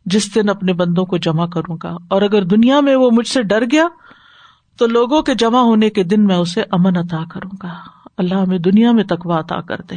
جس 0.07 0.35
دن 0.35 0.49
اپنے 0.49 0.73
بندوں 0.73 1.07
کو 1.07 1.17
جمع 1.17 1.47
کروں 1.47 1.77
گا۔ 1.83 1.97
اور 2.09 2.23
اگر 2.23 2.43
دنیا 2.43 2.81
میں 2.81 2.97
وہ 2.97 3.11
مجھ 3.11 3.29
سے 3.29 3.43
ڈر 3.43 3.65
گیا 3.73 3.87
تو 4.79 4.87
لوگوں 4.87 5.23
کے 5.23 5.35
جمع 5.35 5.59
ہونے 5.59 5.91
کے 5.91 6.03
دن 6.03 6.25
میں 6.25 6.37
اسے 6.37 6.63
امن 6.71 6.97
عطا 6.97 7.25
کروں 7.31 7.57
گا۔ 7.63 7.75
اللہ 8.17 8.35
ہمیں 8.35 8.59
دنیا 8.59 8.93
میں 8.93 9.05
تقوا 9.05 9.41
عطا 9.41 9.61
کر 9.61 9.77
دے۔ 9.91 9.97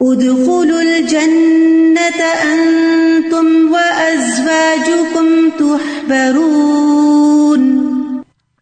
ادخلوا 0.00 0.80
الجنة 0.80 2.42
انتم 2.42 3.66
وازواجكم 3.70 5.48
تحبرون۔ 5.58 7.82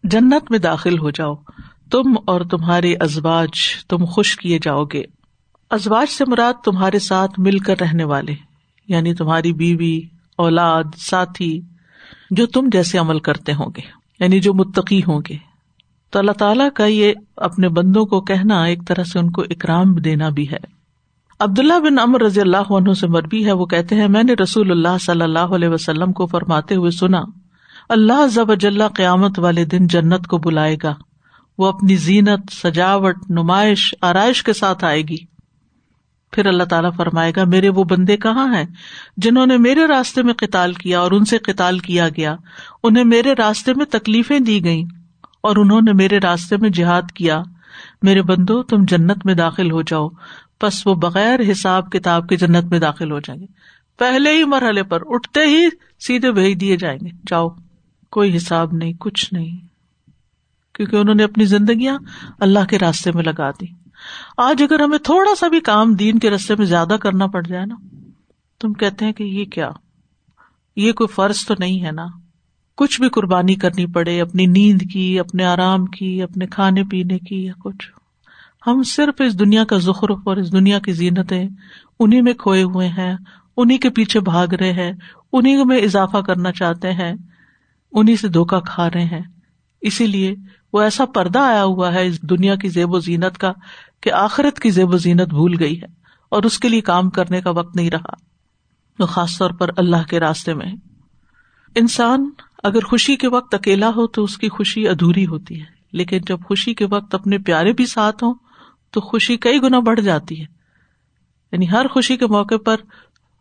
جنت 0.03 0.51
میں 0.51 0.59
داخل 0.59 0.99
ہو 0.99 1.09
جاؤ۔ 1.09 1.35
تم 1.91 2.15
اور 2.27 2.41
تمہارے 2.41 2.95
ازواج 2.99 3.51
تم 3.89 4.05
خوش 4.05 4.37
کیے 4.37 4.59
جاؤ 4.61 4.85
گے۔ 4.85 5.03
ازواج 5.69 6.11
سے 6.11 6.23
مراد 6.27 6.53
تمہارے 6.53 6.99
ساتھ 6.99 7.39
مل 7.39 7.59
کر 7.59 7.75
رہنے 7.81 8.03
والے 8.03 8.35
یعنی 8.87 9.13
تمہاری 9.13 9.53
بیوی 9.53 10.16
اولاد، 10.37 10.83
ساتھی، 10.97 11.61
جو 12.31 12.45
تم 12.45 12.69
جیسے 12.71 12.97
عمل 12.97 13.19
کرتے 13.19 13.53
ہوں 13.53 13.69
گے 13.77 13.81
یعنی 14.19 14.39
جو 14.39 14.53
متقی 14.53 15.01
ہوں 15.07 15.21
گے۔ 15.29 15.35
تو 16.11 16.19
اللہ 16.19 16.31
تعالیٰ 16.31 16.69
کا 16.75 16.85
یہ 16.85 17.13
اپنے 17.35 17.69
بندوں 17.69 18.05
کو 18.05 18.21
کہنا 18.21 18.63
ایک 18.63 18.79
طرح 18.87 19.03
سے 19.03 19.19
ان 19.19 19.31
کو 19.31 19.41
اکرام 19.41 19.95
دینا 19.95 20.29
بھی 20.29 20.51
ہے۔ 20.51 20.77
عبداللہ 21.39 21.79
بن 21.79 21.99
امر 21.99 22.21
رضی 22.21 22.41
اللہ 22.41 22.71
عنہ 22.71 22.93
سے 22.93 23.07
مربی 23.07 23.45
ہے، 23.45 23.51
وہ 23.51 23.65
کہتے 23.65 23.95
ہیں، 23.95 24.07
میں 24.07 24.23
نے 24.23 24.33
رسول 24.43 24.71
اللہ 24.71 24.97
صلی 25.01 25.21
اللہ 25.21 25.39
علیہ 25.39 25.69
وسلم 25.69 26.13
کو 26.13 26.25
فرماتے 26.25 26.75
ہوئے 26.75 26.91
سنا، 26.91 27.21
اللہ 27.89 28.27
ضب 28.27 28.51
اجلّہ 28.51 28.83
قیامت 28.95 29.39
والے 29.39 29.65
دن 29.65 29.87
جنت 29.87 30.27
کو 30.27 30.37
بلائے 30.37 30.75
گا، 30.83 30.95
وہ 31.57 31.67
اپنی 31.67 31.95
زینت، 31.95 32.51
سجاوٹ، 32.51 33.15
نمائش، 33.29 33.95
آرائش 34.01 34.43
کے 34.43 34.53
ساتھ 34.53 34.85
آئے 34.85 35.01
گی۔ 35.01 35.17
پھر 36.31 36.45
اللہ 36.45 36.63
تعالیٰ 36.63 36.89
فرمائے 36.97 37.31
گا، 37.35 37.43
میرے 37.43 37.69
وہ 37.69 37.83
بندے 37.83 38.17
کہاں 38.17 38.55
ہیں 38.55 38.65
جنہوں 39.17 39.45
نے 39.45 39.57
میرے 39.57 39.85
راستے 39.87 40.23
میں 40.23 40.33
قتال 40.33 40.73
کیا 40.73 40.99
اور 40.99 41.11
ان 41.11 41.25
سے 41.25 41.37
قتال 41.37 41.79
کیا 41.79 42.09
گیا؟ 42.09 42.35
انہیں 42.83 43.03
میرے 43.03 43.33
راستے 43.33 43.73
میں 43.73 43.85
تکلیفیں 43.85 44.39
دی 44.39 44.63
گئیں 44.63 44.83
اور 45.41 45.55
انہوں 45.55 45.81
نے 45.81 45.93
میرے 45.93 46.17
راستے 46.17 46.57
میں 46.57 46.69
جہاد 46.69 47.11
کیا۔ 47.15 47.43
میرے 48.01 48.21
بندو، 48.21 48.63
تم 48.63 48.85
جنت 48.87 49.25
میں 49.25 49.33
داخل 49.33 49.71
ہو 49.71 49.81
جاؤ۔ 49.81 50.09
بس 50.63 50.87
وہ 50.87 50.95
بغیر 50.95 51.39
حساب 51.51 51.91
کتاب 51.91 52.29
کی 52.29 52.37
جنت 52.37 52.65
میں 52.65 52.79
داخل 52.79 53.11
ہو 53.11 53.19
جائیں 53.19 53.41
گے۔ 53.41 53.45
پہلے 53.99 54.31
ہی 54.37 54.43
مرحلے 54.43 54.83
پر 54.83 55.01
اٹھتے 55.05 55.39
ہی 55.39 55.65
سیدھے 55.99 56.31
بھیج 56.31 56.61
دیے 56.61 56.77
جائیں 56.77 56.99
گے۔ 57.05 57.09
جاؤ، 57.27 57.49
کوئی 58.11 58.37
حساب 58.37 58.73
نہیں، 58.73 58.93
کچھ 58.93 59.33
نہیں۔ 59.33 59.57
کیونکہ 60.75 60.95
انہوں 60.95 61.15
نے 61.15 61.23
اپنی 61.23 61.45
زندگیاں 61.45 61.97
اللہ 62.39 62.65
کے 62.65 62.79
راستے 62.79 63.11
میں 63.11 63.23
لگا 63.23 63.51
دی۔ 63.51 63.86
آج 64.37 64.63
اگر 64.63 64.79
ہمیں 64.79 64.97
تھوڑا 64.97 65.35
سا 65.35 65.47
بھی 65.47 65.59
کام 65.59 65.93
دین 65.93 66.19
کے 66.19 66.29
راستے 66.29 66.55
میں 66.55 66.65
زیادہ 66.65 66.97
کرنا 67.01 67.27
پڑ 67.27 67.41
جائے 67.41 67.65
نا، 67.65 67.75
تم 68.59 68.73
کہتے 68.73 69.05
ہیں 69.05 69.13
کہ 69.13 69.23
یہ 69.23 69.45
کیا؟ 69.45 69.71
یہ 70.75 70.91
کوئی 70.91 71.07
فرض 71.07 71.45
تو 71.45 71.53
نہیں 71.59 71.85
ہے 71.85 71.91
نا۔ 71.91 72.05
کچھ 72.75 73.01
بھی 73.01 73.09
قربانی 73.09 73.55
کرنی 73.55 73.85
پڑے، 73.85 74.21
اپنی 74.21 74.45
نیند 74.45 74.81
کی، 74.93 75.19
اپنے 75.19 75.45
آرام 75.45 75.85
کی، 75.85 76.21
اپنے 76.21 76.47
کھانے 76.47 76.83
پینے 76.83 77.19
کی 77.19 77.45
یا 77.45 77.53
کچھ۔ 77.63 77.91
ہم 78.67 78.83
صرف 78.83 79.21
اس 79.21 79.39
دنیا 79.39 79.65
کا 79.65 79.77
ذخرف 79.77 80.17
اور 80.23 80.37
اس 80.37 80.51
دنیا 80.51 80.79
کی 80.79 80.91
زینتیں 80.91 81.49
انہیں 81.99 82.21
میں 82.21 82.33
کھوئے 82.33 82.63
ہوئے 82.63 82.87
ہیں، 82.87 83.15
انہیں 83.57 83.77
کے 83.77 83.89
پیچھے 83.89 84.19
بھاگ 84.19 84.47
رہے 84.47 84.71
ہیں، 84.71 84.91
انہیں 85.33 85.65
میں 85.65 85.77
اضافہ 85.77 86.17
کرنا 86.17 86.51
چاہتے 86.51 86.93
ہیں، 86.93 87.13
انہیں 87.91 88.15
سے 88.15 88.27
دھوکا 88.27 88.59
کھا 88.59 88.89
رہے 88.89 89.05
ہیں۔ 89.05 89.21
اسی 89.81 90.07
لیے 90.07 90.35
وہ 90.73 90.81
ایسا 90.81 91.05
پردہ 91.05 91.39
آیا 91.39 91.63
ہوا 91.63 91.93
ہے 91.93 92.07
اس 92.07 92.21
دنیا 92.21 92.55
کی 92.55 92.69
زیب 92.69 92.93
و 92.93 92.99
زینت 92.99 93.37
کا 93.37 93.53
کہ 94.01 94.11
آخرت 94.11 94.59
کی 94.59 94.69
زیب 94.69 94.93
و 94.93 94.97
زینت 94.97 95.29
بھول 95.29 95.55
گئی 95.59 95.81
ہے 95.81 95.87
اور 96.29 96.43
اس 96.43 96.59
کے 96.59 96.69
لیے 96.69 96.81
کام 96.81 97.09
کرنے 97.09 97.41
کا 97.41 97.49
وقت 97.49 97.75
نہیں 97.75 97.89
رہا۔ 97.89 98.27
تو 98.97 99.05
خاص 99.05 99.37
طور 99.37 99.49
پر 99.49 99.69
اللہ 99.77 100.03
کے 100.09 100.19
راستے 100.19 100.53
میں 100.53 100.71
انسان 101.75 102.29
اگر 102.63 102.79
خوشی 102.79 103.15
کے 103.15 103.27
وقت 103.27 103.53
اکیلا 103.53 103.89
ہو 103.89 104.07
تو 104.07 104.23
اس 104.23 104.37
کی 104.37 104.49
خوشی 104.49 104.87
ادھوری 104.87 105.27
ہوتی 105.27 105.59
ہے، 105.59 105.65
لیکن 105.93 106.19
جب 106.27 106.39
خوشی 106.45 106.73
کے 106.73 106.85
وقت 106.85 107.15
اپنے 107.15 107.37
پیارے 107.37 107.73
بھی 107.73 107.85
ساتھ 107.85 108.23
ہوں 108.23 108.33
تو 108.91 109.01
خوشی 109.01 109.37
کئی 109.37 109.61
گنا 109.61 109.79
بڑھ 109.79 110.01
جاتی 110.01 110.41
ہے۔ 110.41 110.45
یعنی 111.51 111.69
ہر 111.69 111.87
خوشی 111.87 112.17
کے 112.17 112.27
موقع 112.27 112.55
پر 112.65 112.75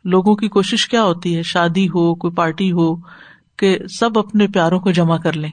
لوگوں 0.05 0.37
کی 0.37 0.49
کوشش 0.49 0.89
کیا 0.89 1.03
ہوتی 1.03 1.37
ہے؟ 1.37 1.43
شادی 1.43 1.89
ہو، 1.89 2.15
کوئی 2.15 2.35
پارٹی 2.35 2.73
ہو، 2.73 2.97
کہ 3.57 3.79
سب 4.01 4.19
اپنے 4.19 4.47
پیاروں 4.47 4.81
کو 4.81 4.91
جمع 4.91 5.19
کر 5.19 5.33
لیں 5.33 5.51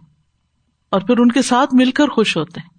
اور 0.90 1.02
پھر 1.02 1.18
ان 1.18 1.32
کے 1.32 1.42
ساتھ 1.42 1.76
مل 1.76 1.92
کر 1.92 2.08
خوش 2.08 2.38
ہوتے 2.38 2.60
ہیں۔ 2.60 2.73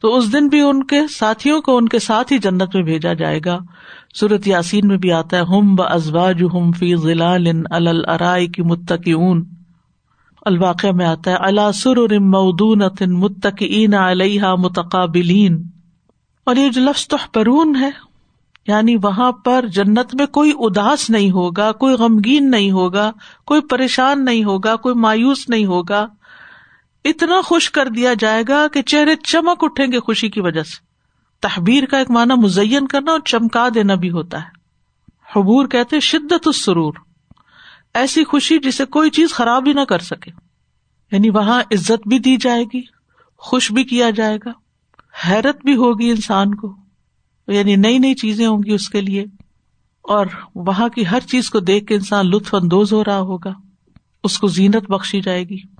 تو 0.00 0.16
اس 0.16 0.32
دن 0.32 0.48
بھی 0.48 0.60
ان 0.60 0.82
کے 0.82 1.08
ساتھیوں 1.08 1.60
کو 1.60 1.76
ان 1.76 1.88
کے 1.88 1.98
ساتھ 1.98 2.32
ہی 2.32 2.38
جنت 2.38 2.74
میں 2.74 2.82
بھیجا 2.82 3.12
جائے 3.12 3.40
گا۔ 3.44 3.58
سورت 4.14 4.48
یاسین 4.48 4.88
میں 4.88 4.96
بھی 4.96 5.12
آتا 5.12 5.36
ہے، 5.36 5.42
ہم 5.42 5.74
ب 5.74 5.82
ازواج 5.82 6.42
ہم 6.54 6.72
فی 6.72 6.96
ضلع 6.96 7.36
الرائے 7.70 8.46
کی 8.46 8.62
متقی 8.62 9.12
اون 9.12 9.44
الواقع 10.42 10.86
میں 10.94 11.06
آتا 11.06 11.30
ہے 11.30 11.36
اللہ 11.36 11.72
سر 11.74 12.18
مودون 12.18 12.82
متقین 13.06 13.94
علیہ 13.94 14.44
متقابلین 14.58 15.62
اور 16.46 16.56
یہ 16.56 16.68
جو 16.68 16.80
لفظ 16.80 17.06
تحپرون 17.06 17.76
ہے 17.76 17.90
یعنی 18.66 18.96
وہاں 19.02 19.32
پر 19.32 19.66
جنت 19.66 20.14
میں 20.14 20.26
کوئی 20.26 20.52
اداس 20.58 21.10
نہیں 21.10 21.30
ہوگا، 21.30 21.72
کوئی 21.72 21.94
غمگین 21.94 22.50
نہیں 22.50 22.70
ہوگا، 22.70 23.12
کوئی 23.46 23.60
پریشان 23.60 24.24
نہیں 24.24 24.44
ہوگا، 24.44 24.76
کوئی 24.76 24.94
مایوس 24.94 25.48
نہیں 25.48 25.66
ہوگا۔ 25.66 26.06
اتنا 27.06 27.40
خوش 27.40 27.70
کر 27.70 27.88
دیا 27.88 28.14
جائے 28.18 28.42
گا 28.48 28.68
کہ 28.68 28.82
چہرے 28.82 29.16
چمک 29.16 29.64
اٹھیں 29.64 29.86
گے 29.86 30.00
خوشی 30.00 30.28
کی 30.28 30.40
وجہ 30.40 30.62
سے۔ 30.62 30.86
تحبیر 31.40 31.84
کا 31.84 31.98
ایک 31.98 32.10
معنی 32.10 32.40
مزین 32.40 32.86
کرنا 32.86 33.10
اور 33.10 33.20
چمکا 33.20 33.68
دینا 33.74 33.94
بھی 33.94 34.10
ہوتا 34.10 34.42
ہے۔ 34.42 34.56
حبور 35.36 35.66
کہتے 35.66 36.00
شدت 36.00 36.46
السرور۔ 36.46 36.92
ایسی 37.94 38.24
خوشی 38.24 38.58
جسے 38.58 38.84
کوئی 38.84 39.10
چیز 39.10 39.32
خراب 39.32 39.68
ہی 39.68 39.72
نہ 39.72 39.80
کر 39.80 39.98
سکے۔ 39.98 40.30
یعنی 41.12 41.30
وہاں 41.30 41.60
عزت 41.60 42.08
بھی 42.08 42.18
دی 42.18 42.36
جائے 42.36 42.64
گی، 42.64 42.82
خوش 43.38 43.72
بھی 43.72 43.84
کیا 43.84 44.10
جائے 44.10 44.38
گا، 44.46 44.50
حیرت 45.28 45.64
بھی 45.64 45.76
ہوگی 45.76 46.10
انسان 46.10 46.54
کو۔ 46.54 46.76
یعنی 47.48 47.76
نئی 47.76 47.98
نئی 47.98 48.14
چیزیں 48.14 48.46
ہوں 48.46 48.58
گی 48.58 48.72
اس 48.72 48.88
کے 48.88 49.00
لیے۔ 49.00 49.24
اور 50.02 50.26
وہاں 50.54 50.88
کی 50.88 51.06
ہر 51.06 51.20
چیز 51.20 51.50
کو 51.50 51.60
دیکھ 51.60 51.86
کے 51.86 51.94
انسان 51.94 52.30
لطف 52.30 52.54
اندوز 52.54 52.92
ہو 52.92 53.04
رہا 53.04 53.18
ہوگا۔ 53.18 53.52
اس 54.24 54.38
کو 54.38 54.46
زینت 54.46 54.90
بخشی 54.90 55.20
جائے 55.20 55.44
گی۔ 55.44 55.75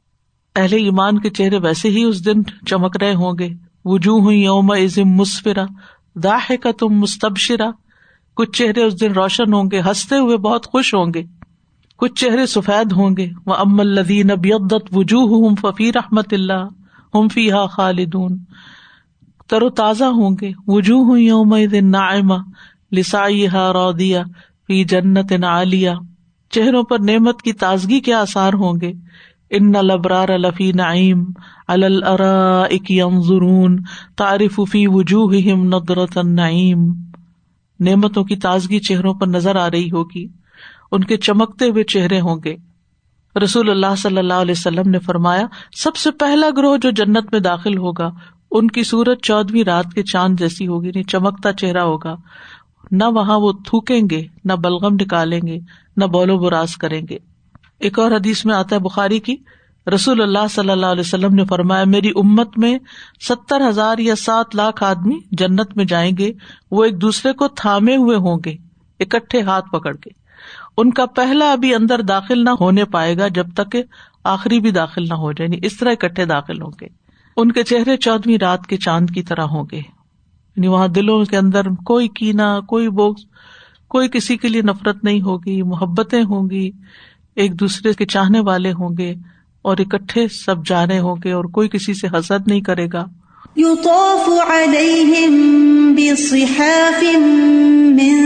اہل 0.56 0.72
ایمان 0.72 1.18
کے 1.18 1.30
چہرے 1.30 1.58
ویسے 1.58 1.88
ہی 1.88 2.04
اس 2.04 2.26
دن 2.26 2.44
چمک 2.66 2.96
رہے 2.96 3.14
ہوں 3.14 3.32
گے۔ 3.38 3.48
وجوہ 3.84 4.34
یوم 4.34 4.70
عزم 4.70 5.08
مسفرا 5.08 5.64
داہ 6.14 6.52
کا 6.62 6.70
تم 6.78 6.88
مستبشرا 6.88 7.70
کچھ 8.34 8.50
چہرے 8.50 8.82
اس 8.82 9.00
دن 9.00 9.12
روشن 9.12 9.52
ہوں 9.52 9.64
گے، 9.72 9.80
ہنستے 9.80 10.16
ہوئے 10.16 10.36
بہت 10.36 10.66
خوش 10.66 10.94
ہوں 10.94 11.14
گے۔ 11.14 11.22
کچھ 11.96 12.14
چہرے 12.14 12.46
سفید 12.46 12.92
ہوں 12.92 13.16
گے۔ 13.16 13.28
وہ 13.46 13.54
ام 13.54 13.80
الدین 13.80 14.30
ابیدت 14.30 14.96
وجوہ 14.96 15.48
ہم 15.48 15.54
ففی 15.54 15.92
رحمت 15.92 16.32
اللہ 16.32 16.68
ہم 17.14 17.28
فی 17.28 17.52
ہا 17.52 17.66
خالدون۔ 17.66 18.38
تر 19.48 19.62
و 19.62 19.70
تازہ 19.70 20.04
ہوں 20.04 20.36
گے۔ 20.40 20.52
وجوہ 20.66 21.20
یوم 21.20 21.56
دن 21.72 21.90
نائمہ 21.90 22.34
لسائی 22.92 23.48
ہا 23.48 23.72
رودیا 23.72 24.22
فی 24.66 24.84
جنت 24.84 25.32
عالیہ۔ 25.44 25.90
چہروں 26.50 26.82
پر 26.82 26.98
نعمت 26.98 27.42
کی 27.42 27.52
تازگی 27.52 28.00
کے 28.00 28.14
آثار 28.14 28.52
ہوں 28.52 28.80
گے۔ 28.80 28.92
ان 29.50 29.72
لبرار 29.72 30.38
لفی 30.38 30.72
نعیم 30.72 31.24
الرون 31.68 33.76
تعریف 34.16 34.60
فی 34.72 34.86
وجوہ 34.86 35.56
ندرت 35.56 36.18
النعیم۔ 36.18 36.92
نعمتوں 37.80 38.24
کی 38.24 38.36
تازگی 38.36 38.78
چہروں 38.78 39.14
پر 39.14 39.26
نظر 39.26 39.56
آ 39.56 39.70
رہی 39.70 39.90
ہوگی، 39.90 40.28
ان 40.92 41.04
کے 41.04 41.16
چمکتے 41.16 41.64
ہوئے 41.64 41.84
چہرے 41.84 42.20
ہوں 42.20 42.36
گے۔ 42.44 42.56
رسول 43.44 43.70
اللہ 43.70 43.86
صلی 43.98 44.18
اللہ 44.18 44.34
علیہ 44.34 44.54
وسلم 44.56 44.90
نے 44.90 44.98
فرمایا، 44.98 45.46
سب 45.76 45.96
سے 45.96 46.10
پہلا 46.10 46.46
گروہ 46.56 46.76
جو 46.76 46.90
جنت 46.90 47.32
میں 47.32 47.40
داخل 47.40 47.78
ہوگا، 47.78 48.10
ان 48.50 48.68
کی 48.68 48.82
سورج 48.82 49.18
چودویں 49.22 49.64
رات 49.64 49.94
کے 49.94 50.02
چاند 50.02 50.38
جیسی 50.38 50.66
ہوگی 50.66 50.90
نہیں 50.94 51.02
چمکتا 51.02 51.52
چہرہ 51.52 51.78
ہوگا۔ 51.78 52.16
نہ 52.90 53.04
وہاں 53.04 53.40
وہ 53.40 53.52
تھوکیں 53.64 54.02
گے، 54.10 54.26
نہ 54.44 54.52
بلغم 54.52 54.94
نکالیں 54.94 55.40
گے، 55.46 55.58
نہ 55.96 56.04
بولو 56.04 56.38
براز 56.38 56.76
کریں 56.76 57.02
گے۔ 57.10 57.18
ایک 57.80 57.98
اور 57.98 58.10
حدیث 58.10 58.44
میں 58.44 58.54
آتا 58.54 58.76
ہے 58.76 58.80
بخاری 58.80 59.18
کی، 59.18 59.36
رسول 59.94 60.22
اللہ 60.22 60.46
صلی 60.50 60.70
اللہ 60.70 60.86
علیہ 60.86 61.00
وسلم 61.00 61.34
نے 61.34 61.44
فرمایا، 61.44 61.84
میری 61.84 62.08
امت 62.08 62.58
میں 62.58 62.78
ستر 63.28 63.68
ہزار 63.68 63.98
یا 63.98 64.16
سات 64.16 64.56
لاکھ 64.56 64.84
آدمی 64.84 65.18
جنت 65.32 65.76
میں 65.76 65.84
جائیں 65.84 66.12
گے، 66.18 66.32
وہ 66.70 66.84
ایک 66.84 67.02
دوسرے 67.02 67.32
کو 67.32 67.48
تھامے 67.48 67.96
ہوئے 67.96 68.16
ہوں 68.16 68.38
گے، 68.44 68.56
اکٹھے 69.00 69.40
ہاتھ 69.40 69.68
پکڑ 69.70 69.96
کے۔ 69.96 70.10
ان 70.76 70.92
کا 70.92 71.06
پہلا 71.06 71.52
ابھی 71.52 71.74
اندر 71.74 72.00
داخل 72.00 72.44
نہ 72.44 72.50
ہونے 72.50 72.84
پائے 72.84 73.18
گا 73.18 73.28
جب 73.28 73.46
تک 73.54 73.72
کہ 73.72 73.82
آخری 74.24 74.60
بھی 74.60 74.70
داخل 74.70 75.02
نہ 75.08 75.14
ہو 75.14 75.32
جائے 75.32 75.48
یعنی 75.52 75.66
اس 75.66 75.76
طرح 75.76 75.90
اکٹھے 75.90 76.24
داخل 76.24 76.62
ہوں 76.62 76.70
گے۔ 76.80 76.86
ان 77.36 77.52
کے 77.52 77.62
چہرے 77.62 77.96
چودویں 77.96 78.38
رات 78.38 78.66
کے 78.66 78.76
چاند 78.76 79.10
کی 79.10 79.22
طرح 79.22 79.42
ہوں 79.42 79.64
گے۔ 79.72 79.78
یعنی 80.56 80.66
وہاں 80.66 80.88
دلوں 80.88 81.24
کے 81.24 81.36
اندر 81.36 81.68
کوئی 81.86 82.08
کینا 82.08 82.60
کوئی 82.60 82.88
بوکس 82.88 83.22
کوئی 83.88 84.08
کسی 84.08 84.36
کے 84.36 84.48
لیے 84.48 84.62
نفرت 84.62 85.04
نہیں 85.04 85.20
ہوگی، 85.20 85.62
محبتیں 85.62 86.22
ہوں 86.22 86.50
گی۔ 86.50 86.70
ایک 87.36 87.60
دوسرے 87.60 87.92
کے 87.92 88.06
چاہنے 88.06 88.40
والے 88.40 88.72
ہوں 88.72 88.96
گے 88.98 89.14
اور 89.62 89.76
اکٹھے 89.78 90.28
سب 90.28 90.66
جانے 90.66 90.98
ہوں 90.98 91.16
گے 91.24 91.32
اور 91.32 91.44
کوئی 91.44 91.68
کسی 91.68 91.94
سے 91.94 92.06
حسد 92.06 92.48
نہیں 92.48 92.60
کرے 92.60 92.86
گا۔ 92.92 93.06
يطاف 93.58 94.28
عليهم 94.50 95.36
بصحاف 95.96 97.04
من 97.88 98.16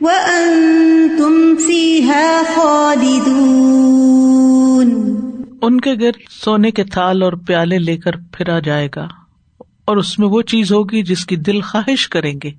وأنتم 0.00 1.54
فيها 1.66 2.42
خالدون۔ 2.54 2.83
ان 5.66 5.80
کے 5.80 5.92
گرد 6.00 6.20
سونے 6.30 6.70
کے 6.70 6.84
تھال 6.84 7.22
اور 7.22 7.32
پیالے 7.46 7.78
لے 7.78 7.96
کر 7.96 8.16
پھرا 8.32 8.58
جائے 8.58 8.88
گا، 8.96 9.06
اور 9.84 9.96
اس 9.96 10.18
میں 10.18 10.28
وہ 10.28 10.40
چیز 10.42 10.72
ہوگی 10.72 11.02
جس 11.02 11.24
کی 11.26 11.36
دل 11.42 11.60
خواہش 11.60 12.08
کریں 12.08 12.34
گے 12.44 12.50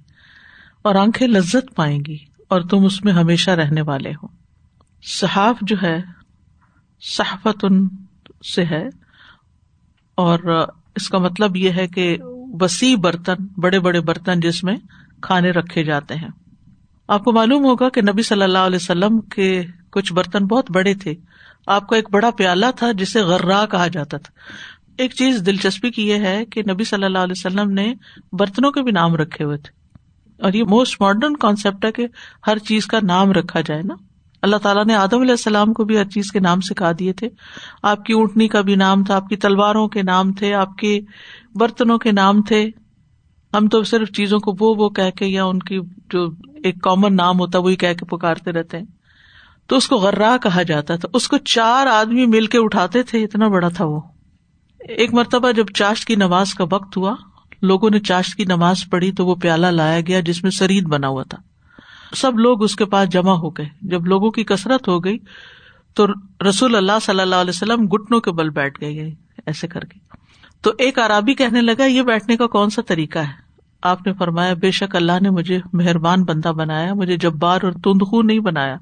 اور 0.81 0.95
آنکھیں 0.95 1.27
لذت 1.27 1.75
پائیں 1.75 1.99
گی، 2.07 2.17
اور 2.49 2.61
تم 2.61 2.85
اس 2.85 3.03
میں 3.05 3.13
ہمیشہ 3.13 3.51
رہنے 3.51 3.81
والے 3.81 4.11
ہو۔ 4.13 4.27
صحاف 5.03 5.57
جو 5.61 5.75
ہے 5.81 5.97
صحافت 7.01 7.65
ان 7.65 7.87
سے 8.45 8.65
ہے، 8.65 8.83
اور 10.17 10.39
اس 10.95 11.09
کا 11.09 11.17
مطلب 11.17 11.55
یہ 11.57 11.71
ہے 11.71 11.87
کہ 11.87 12.17
وسیع 12.61 12.95
برتن، 12.97 13.45
بڑے 13.57 13.79
بڑے 13.79 13.99
برتن 14.01 14.39
جس 14.39 14.63
میں 14.63 14.75
کھانے 15.21 15.49
رکھے 15.51 15.83
جاتے 15.83 16.15
ہیں۔ 16.15 16.29
آپ 17.09 17.23
کو 17.23 17.31
معلوم 17.31 17.65
ہوگا 17.65 17.89
کہ 17.89 18.01
نبی 18.01 18.21
صلی 18.23 18.43
اللہ 18.43 18.65
علیہ 18.65 18.81
وسلم 18.81 19.19
کے 19.29 19.49
کچھ 19.91 20.13
برتن 20.13 20.45
بہت 20.45 20.71
بڑے 20.71 20.93
تھے۔ 20.93 21.13
آپ 21.67 21.87
کا 21.87 21.95
ایک 21.95 22.09
بڑا 22.11 22.29
پیالہ 22.31 22.65
تھا 22.75 22.91
جسے 22.91 23.21
غرا 23.21 23.65
کہا 23.65 23.87
جاتا 23.87 24.17
تھا۔ 24.17 24.39
ایک 24.97 25.13
چیز 25.15 25.41
دلچسپی 25.45 25.91
کی 25.91 26.07
یہ 26.07 26.15
ہے 26.15 26.45
کہ 26.45 26.61
نبی 26.71 26.83
صلی 26.83 27.05
اللہ 27.05 27.17
علیہ 27.17 27.45
وسلم 27.45 27.69
نے 27.69 27.93
برتنوں 28.33 28.71
کے 28.71 28.81
بھی 28.81 28.91
نام 28.91 29.15
رکھے 29.15 29.45
ہوئے 29.45 29.57
تھے۔ 29.57 29.75
اور 30.43 30.53
یہ 30.53 30.63
موسٹ 30.63 31.01
ماڈرن 31.01 31.37
کانسیپٹ 31.37 31.85
ہے 31.85 31.91
کہ 31.91 32.07
ہر 32.47 32.57
چیز 32.57 32.85
کا 32.85 32.99
نام 33.03 33.31
رکھا 33.31 33.61
جائے 33.61 33.81
نا۔ 33.81 33.95
اللہ 34.41 34.55
تعالیٰ 34.55 34.85
نے 34.85 34.95
آدم 34.95 35.19
علیہ 35.19 35.31
السلام 35.31 35.73
کو 35.73 35.83
بھی 35.83 35.97
ہر 35.97 36.05
چیز 36.05 36.31
کے 36.31 36.39
نام 36.39 36.61
سکھا 36.61 36.91
دیے 36.99 37.13
تھے۔ 37.13 37.29
آپ 37.83 38.05
کی 38.05 38.13
اونٹنی 38.13 38.47
کا 38.47 38.61
بھی 38.61 38.75
نام 38.75 39.03
تھا، 39.03 39.15
آپ 39.15 39.27
کی 39.27 39.35
تلواروں 39.35 39.87
کے 39.87 40.01
نام 40.01 40.33
تھے، 40.33 40.53
آپ 40.53 40.77
کے 40.77 40.99
برتنوں 41.55 41.97
کے 41.97 42.11
نام 42.11 42.41
تھے۔ 42.41 42.69
ہم 43.53 43.67
تو 43.67 43.83
صرف 43.83 44.11
چیزوں 44.11 44.39
کو 44.39 44.55
وہ 44.59 44.75
وہ 44.77 44.89
کہہ 44.89 45.09
کے 45.17 45.25
یا 45.25 45.45
ان 45.45 45.59
کی 45.59 45.79
جو 46.09 46.27
ایک 46.63 46.81
کامن 46.81 47.15
نام 47.15 47.39
ہوتا 47.39 47.57
ہے، 47.57 47.63
وہی 47.63 47.75
کہہ 47.75 47.93
کے 47.93 48.05
پکارتے 48.05 48.51
رہتے 48.51 48.77
ہیں۔ 48.77 48.85
تو 49.67 49.75
اس 49.75 49.87
کو 49.87 49.95
غرا 49.95 50.37
کہا 50.43 50.63
جاتا 50.63 50.95
تھا۔ 50.95 51.09
اس 51.13 51.27
کو 51.27 51.37
چار 51.37 51.87
آدمی 51.87 52.25
مل 52.25 52.45
کے 52.45 52.57
اٹھاتے 52.57 53.03
تھے، 53.03 53.23
اتنا 53.23 53.47
بڑا 53.47 53.69
تھا 53.69 53.85
وہ۔ 53.85 53.99
ایک 54.79 55.13
مرتبہ 55.13 55.51
جب 55.51 55.65
چاشت 55.75 56.05
کی 56.05 56.15
نماز 56.15 56.53
کا 56.53 56.65
وقت 56.71 56.97
ہوا، 56.97 57.15
لوگوں 57.61 57.89
نے 57.89 57.99
چاشت 57.99 58.35
کی 58.35 58.45
نماز 58.45 58.77
پڑھی 58.91 59.11
تو 59.11 59.25
وہ 59.25 59.35
پیالہ 59.35 59.67
لایا 59.67 60.01
گیا 60.07 60.19
جس 60.19 60.43
میں 60.43 60.51
سرید 60.51 60.83
بنا 60.83 61.07
ہوا 61.07 61.23
تھا۔ 61.23 61.37
سب 62.15 62.39
لوگ 62.39 62.63
اس 62.63 62.75
کے 62.75 62.85
پاس 62.85 63.09
جمع 63.09 63.31
ہو 63.31 63.49
گئے۔ 63.49 63.69
جب 63.81 64.05
لوگوں 64.05 64.31
کی 64.31 64.43
کثرت 64.43 64.87
ہو 64.87 65.03
گئی 65.03 65.17
تو 65.93 66.07
رسول 66.49 66.75
اللہ 66.75 66.91
صلی 67.01 67.19
اللہ 67.19 67.35
علیہ 67.35 67.49
وسلم 67.49 67.87
گٹنوں 67.87 68.19
کے 68.19 68.31
بل 68.31 68.49
بیٹھ 68.49 68.81
گئے 68.81 68.91
یعنی 68.91 69.11
ایسے 69.45 69.67
کر 69.67 69.81
کے۔ 69.81 69.99
تو 70.61 70.71
ایک 70.77 70.99
عرابی 70.99 71.33
کہنے 71.33 71.61
لگا، 71.61 71.85
یہ 71.85 72.01
بیٹھنے 72.01 72.37
کا 72.37 72.47
کون 72.47 72.69
سا 72.69 72.81
طریقہ 72.81 73.19
ہے؟ 73.19 73.45
آپ 73.81 74.07
نے 74.07 74.13
فرمایا، 74.13 74.53
بے 74.53 74.71
شک 74.71 74.95
اللہ 74.95 75.11
نے 75.21 75.29
مجھے 75.29 75.59
مہربان 75.73 76.23
بندہ 76.23 76.47
بنایا، 76.47 76.93
مجھے 76.93 77.17
جب 77.17 77.33
بار 77.33 77.59
اور 77.63 77.71
تندخو 77.71 78.21
نہیں 78.21 78.39
بنایا۔ 78.39 78.75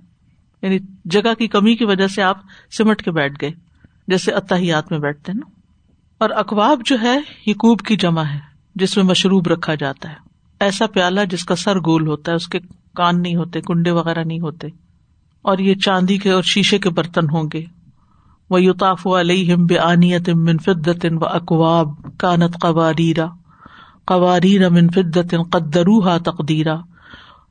یعنی 0.64 0.80
جگہ 1.06 1.34
کی 1.34 1.48
کمی 1.48 1.76
کی 1.76 1.86
وجہ 1.86 2.08
سے 2.08 2.22
آپ 2.22 2.38
سمٹ 2.78 3.02
کے 3.02 3.12
بیٹھ 3.12 3.34
گئے، 3.42 3.52
جیسے 4.08 4.32
اتحیات 4.32 4.92
میں 4.92 5.00
بیٹھتے 5.00 5.34
نا۔ 5.34 5.50
اور 6.18 6.30
اخباب 6.30 6.82
جو 6.86 6.96
ہے، 7.02 7.20
یہ 7.46 7.54
کوب 7.54 7.82
کی 7.82 7.98
جمع 7.98 8.24
ہے، 8.24 8.40
جس 8.76 8.98
میں 8.98 9.06
مشروب 9.06 9.48
رکھا 9.48 9.76
جاتا 9.76 10.10
ہے۔ 10.10 10.16
ایسا 10.60 10.88
پیالہ 10.88 11.20
جس 11.30 11.46
کا 11.46 11.56
سر 11.56 11.80
گول 11.80 12.08
ہوتا 12.08 12.32
ہے، 12.32 12.36
اس 12.36 12.48
کے 12.48 12.60
کان 12.96 13.22
نہیں 13.22 13.36
ہوتے، 13.36 13.62
کنڈے 13.62 13.92
وغیرہ 13.92 14.24
نہیں 14.24 14.40
ہوتے۔ 14.40 14.68
اور 15.42 15.58
یہ 15.58 15.76
چاندی 15.76 16.18
کے 16.18 16.32
اور 16.32 16.44
شیشے 16.44 16.80
کے 16.80 16.90
برتن 16.90 17.30
ہوں 17.30 17.44
گے۔ 17.54 17.66
وہ 18.50 18.62
یوتاف 18.64 19.08
علیہم 19.08 19.66
بے 19.66 19.80
آنیت 19.80 20.30
من 20.30 20.56
و 21.04 21.26
اقواب 21.26 21.88
کانت 22.18 22.62
قواریرا 22.62 23.26
قواریر 24.06 24.70
من 24.70 24.90
فدت 24.90 25.36
قدروہا 25.52 26.18
تقدیرا 26.18 26.76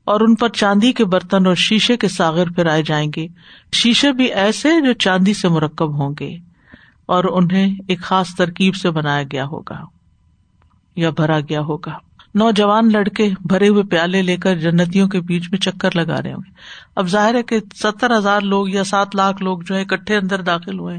اور 0.04 0.20
ان 0.20 0.34
پر 0.34 0.48
چاندی 0.48 0.92
کے 0.92 1.04
برتن 1.04 1.46
اور 1.46 1.54
شیشے 1.54 1.96
کے 1.96 2.08
ساغر 2.08 2.50
پھرائے 2.50 2.82
جائیں 2.82 3.12
گے۔ 3.16 3.26
شیشے 3.72 4.12
بھی 4.12 4.24
ایسے 4.24 4.68
جو 4.86 4.92
چاندی 4.92 5.34
سے 5.34 5.48
مرکب 5.48 5.98
ہوں 5.98 6.14
گے 6.20 6.36
اور 7.06 7.24
انہیں 7.24 7.74
ایک 7.88 8.00
خاص 8.00 8.34
ترکیب 8.34 8.76
سے 8.76 8.90
بنایا 8.90 9.22
گیا 9.22 9.44
ہوگا 9.44 9.80
یا 10.96 11.10
بھرا 11.10 11.40
گیا 11.40 11.60
ہوگا۔ 11.60 11.98
نوجوان 12.34 12.92
لڑکے 12.92 13.30
بھرے 13.40 13.68
ہوئے 13.68 13.82
پیالے 13.82 14.22
لے 14.22 14.36
کر 14.36 14.56
جنتیوں 14.56 15.08
کے 15.08 15.20
بیچ 15.20 15.50
میں 15.50 15.58
چکر 15.58 15.90
لگا 15.94 16.22
رہے 16.22 16.32
ہوں 16.32 16.42
گے۔ 16.46 16.50
اب 16.96 17.08
ظاہر 17.08 17.34
ہے 17.34 17.42
کہ 17.42 17.58
ستر 17.74 18.18
ہزار 18.18 18.40
لوگ 18.40 18.68
یا 18.68 18.84
سات 18.84 19.16
لاکھ 19.16 19.42
لوگ 19.42 19.58
جو 19.58 19.74
ہے 19.74 19.80
اکٹھے 19.80 20.16
اندر 20.16 20.42
داخل 20.42 20.78
ہوئے 20.78 20.98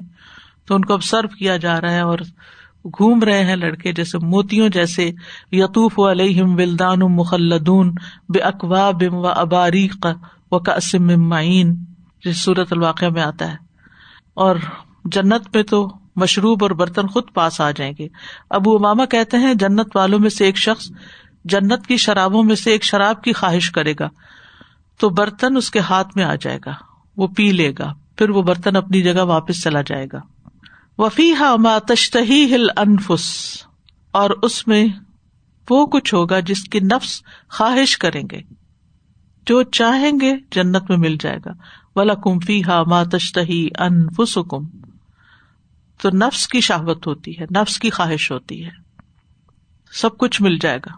تو 0.65 0.75
ان 0.75 0.85
کو 0.85 0.93
اب 0.93 1.03
سرو 1.03 1.27
کیا 1.27 1.57
جا 1.57 1.81
رہا 1.81 1.91
ہے 1.91 1.99
اور 1.99 2.19
گھوم 2.85 3.19
رہے 3.19 3.45
ہیں 3.45 3.55
لڑکے 3.55 3.93
جیسے 3.93 4.17
موتیوں 4.17 4.69
جیسے 4.69 5.11
یتوف 5.51 5.99
علیہم 5.99 6.55
ولدان 6.55 6.99
مخلدون 6.99 7.95
بے 8.29 8.39
اقوا 8.39 8.91
بم 8.91 9.15
و 9.15 9.27
اباریق 9.27 10.07
و 10.51 10.57
قسم 10.57 11.29
معین۔ 11.29 11.75
جس 12.25 12.43
صورت 12.43 12.73
الواقع 12.73 13.05
میں 13.05 13.21
آتا 13.21 13.51
ہے۔ 13.51 13.57
اور 14.33 14.55
جنت 15.05 15.55
میں 15.55 15.63
تو 15.63 15.89
مشروب 16.15 16.63
اور 16.63 16.71
برتن 16.71 17.07
خود 17.07 17.23
پاس 17.33 17.61
آ 17.61 17.71
جائیں 17.71 17.93
گے۔ 17.99 18.07
ابو 18.49 18.75
اماما 18.75 19.05
کہتے 19.05 19.37
ہیں، 19.37 19.53
جنت 19.53 19.95
والوں 19.95 20.19
میں 20.19 20.29
سے 20.29 20.45
ایک 20.45 20.57
شخص 20.57 20.91
جنت 21.45 21.87
کی 21.87 21.97
شرابوں 21.97 22.43
میں 22.43 22.55
سے 22.55 22.71
ایک 22.71 22.83
شراب 22.83 23.23
کی 23.23 23.33
خواہش 23.33 23.71
کرے 23.71 23.93
گا۔ 23.99 24.09
تو 24.99 25.09
برتن 25.09 25.57
اس 25.57 25.71
کے 25.71 25.79
ہاتھ 25.79 26.07
میں 26.15 26.23
آ 26.23 26.35
جائے 26.35 26.59
گا، 26.65 26.71
وہ 27.17 27.27
پی 27.27 27.51
لے 27.51 27.73
گا، 27.79 27.93
پھر 28.17 28.29
وہ 28.29 28.41
برتن 28.41 28.75
اپنی 28.75 29.01
جگہ 29.01 29.21
واپس 29.21 29.63
چلا 29.63 29.81
جائے 29.81 30.07
گا۔ 30.13 30.32
وفی 30.97 31.33
ہا 31.33 31.77
تشتہی 31.87 32.55
ہل 32.55 32.67
انفس 32.77 33.57
اور 34.11 34.29
اس 34.29 34.67
میں 34.67 34.87
وہ 35.69 35.85
کچھ 35.85 36.13
ہوگا 36.13 36.39
جس 36.39 36.63
کی 36.63 36.79
نفس 36.79 37.21
خواہش 37.49 37.97
کریں 37.97 38.23
گے، 38.31 38.41
جو 39.45 39.63
چاہیں 39.63 40.11
گے 40.21 40.33
جنت 40.51 40.89
میں 40.89 40.97
مل 40.97 41.15
جائے 41.19 41.37
گا۔ 41.45 41.51
ولا 41.95 42.13
کمفی 42.13 42.63
ہا 42.63 42.83
ما 42.83 43.03
تشتہی 43.03 43.67
انفس 43.79 44.37
کم 44.49 44.67
تو 46.01 46.09
نفس 46.09 46.47
کی 46.47 46.61
شہبت 46.61 47.07
ہوتی 47.07 47.39
ہے، 47.39 47.45
نفس 47.55 47.79
کی 47.79 47.89
خواہش 47.89 48.31
ہوتی 48.31 48.65
ہے۔ 48.65 48.71
سب 49.91 50.17
کچھ 50.17 50.41
مل 50.41 50.57
جائے 50.57 50.77
گا۔ 50.77 50.91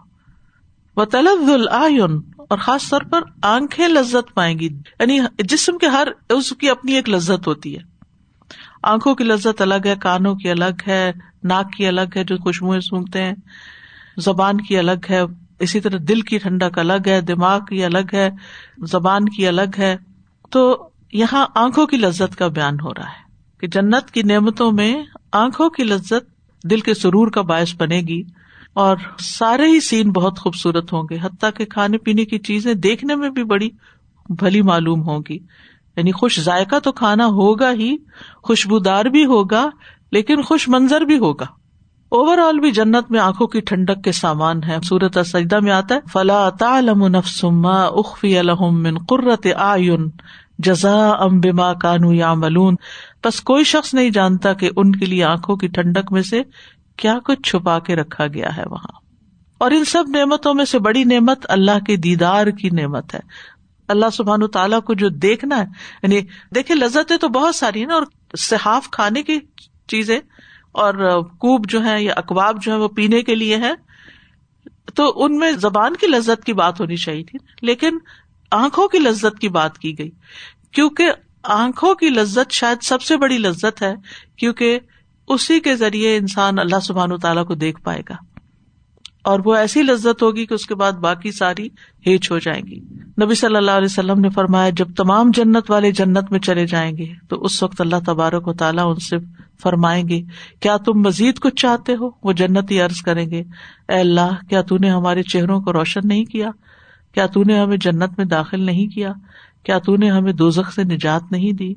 وہ 0.96 1.04
طلب 1.04 1.48
العین 1.48 2.20
اور 2.36 2.58
خاص 2.58 2.88
طور 2.88 3.00
پر 3.00 3.20
آنکھیں 3.42 3.88
لذت 3.88 4.34
پائیں 4.34 4.58
گی۔ 4.58 4.68
یعنی 5.00 5.20
جسم 5.38 5.78
کے 5.78 5.86
ہر 5.86 6.08
اس 6.28 6.52
کی 6.60 6.70
اپنی 6.70 6.92
ایک 6.92 7.08
لذت 7.08 7.46
ہوتی 7.46 7.78
ہے۔ 7.78 7.95
آنکھوں 8.86 9.14
کی 9.14 9.24
لذت 9.24 9.62
الگ 9.62 9.86
ہے، 9.86 9.94
کانوں 10.00 10.34
کی 10.34 10.50
الگ 10.50 10.82
ہے، 10.86 11.12
ناک 11.42 11.72
کی 11.72 11.86
الگ 11.86 12.16
ہے، 12.16 12.24
جو 12.24 12.36
خوشبوئیں 12.36 12.80
سونگتے 12.80 13.22
ہیں، 13.22 13.34
زبان 14.16 14.60
کی 14.60 14.78
الگ 14.78 15.10
ہے، 15.10 15.20
اسی 15.58 15.80
طرح 15.80 15.98
دل 16.08 16.20
کی 16.20 16.38
ٹھنڈک 16.38 16.78
الگ 16.78 17.06
ہے، 17.06 17.20
دماغ 17.20 17.64
کی 17.64 17.84
الگ 17.84 18.12
ہے، 18.12 18.30
زبان 18.78 19.28
کی 19.28 19.48
الگ 19.48 19.78
ہے۔ 19.78 19.96
تو 20.50 20.88
یہاں 21.12 21.46
آنکھوں 21.54 21.86
کی 21.86 21.96
لذت 21.96 22.36
کا 22.36 22.48
بیان 22.48 22.74
ہو 22.74 22.94
رہا 22.94 23.08
ہے 23.08 23.24
کہ 23.60 23.66
جنت 23.66 24.10
کی 24.10 24.22
نعمتوں 24.22 24.72
میں 24.72 25.02
آنکھوں 25.32 25.70
کی 25.70 25.84
لذت 25.84 26.30
دل 26.64 26.80
کے 26.80 26.94
سرور 26.94 27.30
کا 27.30 27.42
باعث 27.42 27.74
بنے 27.76 28.00
گی 28.00 28.22
اور 28.74 28.96
سارے 29.18 29.66
ہی 29.66 29.80
سین 29.80 30.12
بہت 30.12 30.38
خوبصورت 30.38 30.92
ہوں 30.92 31.02
گے۔ 31.10 31.16
حتیٰ 31.22 31.50
کہ 31.56 31.64
کھانے 31.64 31.98
پینے 31.98 32.24
کی 32.24 32.38
چیزیں 32.38 32.74
دیکھنے 32.74 33.14
میں 33.14 33.30
بھی 33.30 33.44
بڑی 33.44 33.70
بھلی 34.28 34.62
معلوم 34.62 35.02
ہوگی 35.02 35.38
یعنی 35.96 36.12
خوش 36.12 36.40
ذائقہ 36.40 36.78
تو 36.78 36.92
کھانا 36.92 37.26
ہوگا 37.26 37.72
ہی، 37.72 37.96
خوشبودار 38.42 39.04
بھی 39.04 39.24
ہوگا، 39.24 39.70
لیکن 40.12 40.42
خوش 40.42 40.68
منظر 40.68 41.00
بھی 41.00 41.18
ہوگا۔ 41.18 41.46
اوور 42.08 42.38
آل 42.38 42.58
بھی 42.58 42.70
جنت 42.70 43.10
میں 43.10 43.20
آنکھوں 43.20 43.46
کی 43.46 43.60
ٹھنڈک 43.60 44.04
کے 44.04 44.12
سامان 44.12 44.62
ہے 44.64 44.76
سورت 44.84 45.18
سجدہ 45.26 45.60
میں 45.60 45.72
آتا 45.72 45.94
ہے، 45.94 46.00
فلا 46.12 46.50
تعلم 46.50 47.06
نفس 47.06 47.44
ما 47.44 47.82
اخفی 47.82 48.42
لهم 48.42 48.82
من 48.82 48.98
قرۃ 49.08 49.52
اعین 49.56 50.10
جزا 50.58 51.08
ام 51.10 51.40
بما 51.40 51.72
کانو 51.72 52.12
یا 52.12 52.34
ملون 52.34 52.74
بس 53.24 53.40
کوئی 53.40 53.64
شخص 53.64 53.94
نہیں 53.94 54.10
جانتا 54.10 54.52
کہ 54.52 54.70
ان 54.76 54.96
کے 54.96 55.06
لیے 55.06 55.24
آنکھوں 55.24 55.56
کی 55.56 55.68
ٹھنڈک 55.68 56.12
میں 56.12 56.22
سے 56.22 56.42
کیا 56.96 57.18
کچھ 57.24 57.50
چھپا 57.50 57.78
کے 57.78 57.96
رکھا 57.96 58.26
گیا 58.26 58.56
ہے 58.56 58.62
وہاں۔ 58.70 58.94
اور 59.58 59.70
ان 59.70 59.84
سب 59.84 60.04
نعمتوں 60.08 60.54
میں 60.54 60.64
سے 60.64 60.78
بڑی 60.78 61.04
نعمت 61.04 61.46
اللہ 61.48 61.84
کے 61.86 61.96
دیدار 61.96 62.46
کی 62.46 62.70
نعمت 62.70 63.14
ہے۔ 63.14 63.20
اللہ 63.88 64.10
سبحان 64.12 64.46
تعالیٰ 64.46 64.80
کو 64.82 64.94
جو 64.94 65.08
دیکھنا 65.22 65.58
ہے 65.58 65.66
یعنی 66.02 66.20
دیکھے 66.54 66.74
لذتیں 66.74 67.16
تو 67.16 67.28
بہت 67.28 67.54
ساری 67.54 67.80
ہیں 67.80 67.86
نا، 67.86 67.94
اور 67.94 68.02
صحاف 68.38 68.90
کھانے 68.90 69.22
کی 69.22 69.38
چیزیں 69.88 70.18
اور 70.72 70.94
کوب 71.38 71.68
جو 71.68 71.84
ہے 71.84 72.02
یا 72.02 72.14
اکباب 72.16 72.62
جو 72.62 72.72
ہے 72.72 72.76
وہ 72.76 72.88
پینے 72.88 73.22
کے 73.22 73.34
لیے 73.34 73.56
ہے 73.56 73.72
تو 74.94 75.12
ان 75.16 75.38
میں 75.38 75.52
زبان 75.52 75.96
کی 75.96 76.06
لذت 76.06 76.44
کی 76.44 76.52
بات 76.52 76.80
ہونی 76.80 76.96
چاہیے 76.96 77.24
تھی، 77.24 77.38
لیکن 77.62 77.98
آنکھوں 78.52 78.88
کی 78.88 78.98
لذت 78.98 79.38
کی 79.38 79.48
بات 79.48 79.78
کی 79.78 79.98
گئی۔ 79.98 80.10
کیونکہ 80.72 81.10
آنکھوں 81.42 81.94
کی 81.94 82.08
لذت 82.08 82.52
شاید 82.52 82.82
سب 82.82 83.02
سے 83.02 83.16
بڑی 83.16 83.38
لذت 83.38 83.82
ہے، 83.82 83.94
کیونکہ 84.36 84.78
اسی 85.28 85.58
کے 85.60 85.74
ذریعے 85.76 86.16
انسان 86.16 86.58
اللہ 86.58 86.80
سبحان 86.82 87.12
و 87.12 87.16
تعالیٰ 87.16 87.46
کو 87.46 87.54
دیکھ 87.54 87.80
پائے 87.82 88.02
گا۔ 88.08 88.14
اور 89.26 89.40
وہ 89.44 89.54
ایسی 89.54 89.82
لذت 89.82 90.22
ہوگی 90.22 90.46
کہ 90.46 90.54
اس 90.54 90.66
کے 90.66 90.74
بعد 90.74 90.92
باقی 90.92 91.32
ساری 91.32 91.68
ہیچ 92.06 92.30
ہو 92.30 92.38
جائیں 92.38 92.62
گی۔ 92.66 92.80
نبی 93.22 93.34
صلی 93.34 93.56
اللہ 93.56 93.70
علیہ 93.70 93.88
وسلم 93.90 94.20
نے 94.20 94.28
فرمایا، 94.30 94.70
جب 94.70 94.88
تمام 94.96 95.30
جنت 95.34 95.70
والے 95.70 95.92
جنت 95.92 96.30
میں 96.30 96.40
چلے 96.40 96.66
جائیں 96.66 96.96
گے، 96.96 97.04
تو 97.28 97.36
اس 97.36 97.62
وقت 97.62 97.80
اللہ 97.80 97.96
تبارک 98.06 98.48
و 98.48 98.52
تعالیٰ 98.52 98.88
ان 98.88 98.94
سے 98.94 99.16
فرمائیں 99.62 100.08
گے، 100.08 100.22
کیا 100.60 100.76
تم 100.76 100.92
مزید 100.92 101.38
کچھ 101.38 101.54
چاہتے 101.54 101.92
ہو؟ 101.92 102.10
وہ 102.22 102.32
جنت 102.32 102.70
ہی 102.70 102.80
عرض 102.80 103.02
کریں 103.02 103.30
گے، 103.30 103.42
اے 103.88 104.00
اللہ، 104.00 104.48
کیا 104.48 104.62
تو 104.62 104.76
نے 104.76 104.90
ہمارے 104.90 105.22
چہروں 105.22 105.60
کو 105.60 105.72
روشن 105.72 106.00
نہیں 106.04 106.24
کیا؟ 106.24 106.50
کیا 107.14 107.26
تو 107.26 107.42
نے 107.42 107.60
ہمیں 107.60 107.76
جنت 107.76 108.10
میں 108.18 108.26
داخل 108.26 108.60
نہیں 108.60 108.86
کیا؟ 108.86 109.12
کیا 109.64 109.78
تو 109.78 109.96
نے 109.96 110.10
ہمیں 110.10 110.32
دوزخ 110.32 110.72
سے 110.72 110.84
نجات 110.84 111.32
نہیں 111.32 111.52
دی؟ 111.52 111.74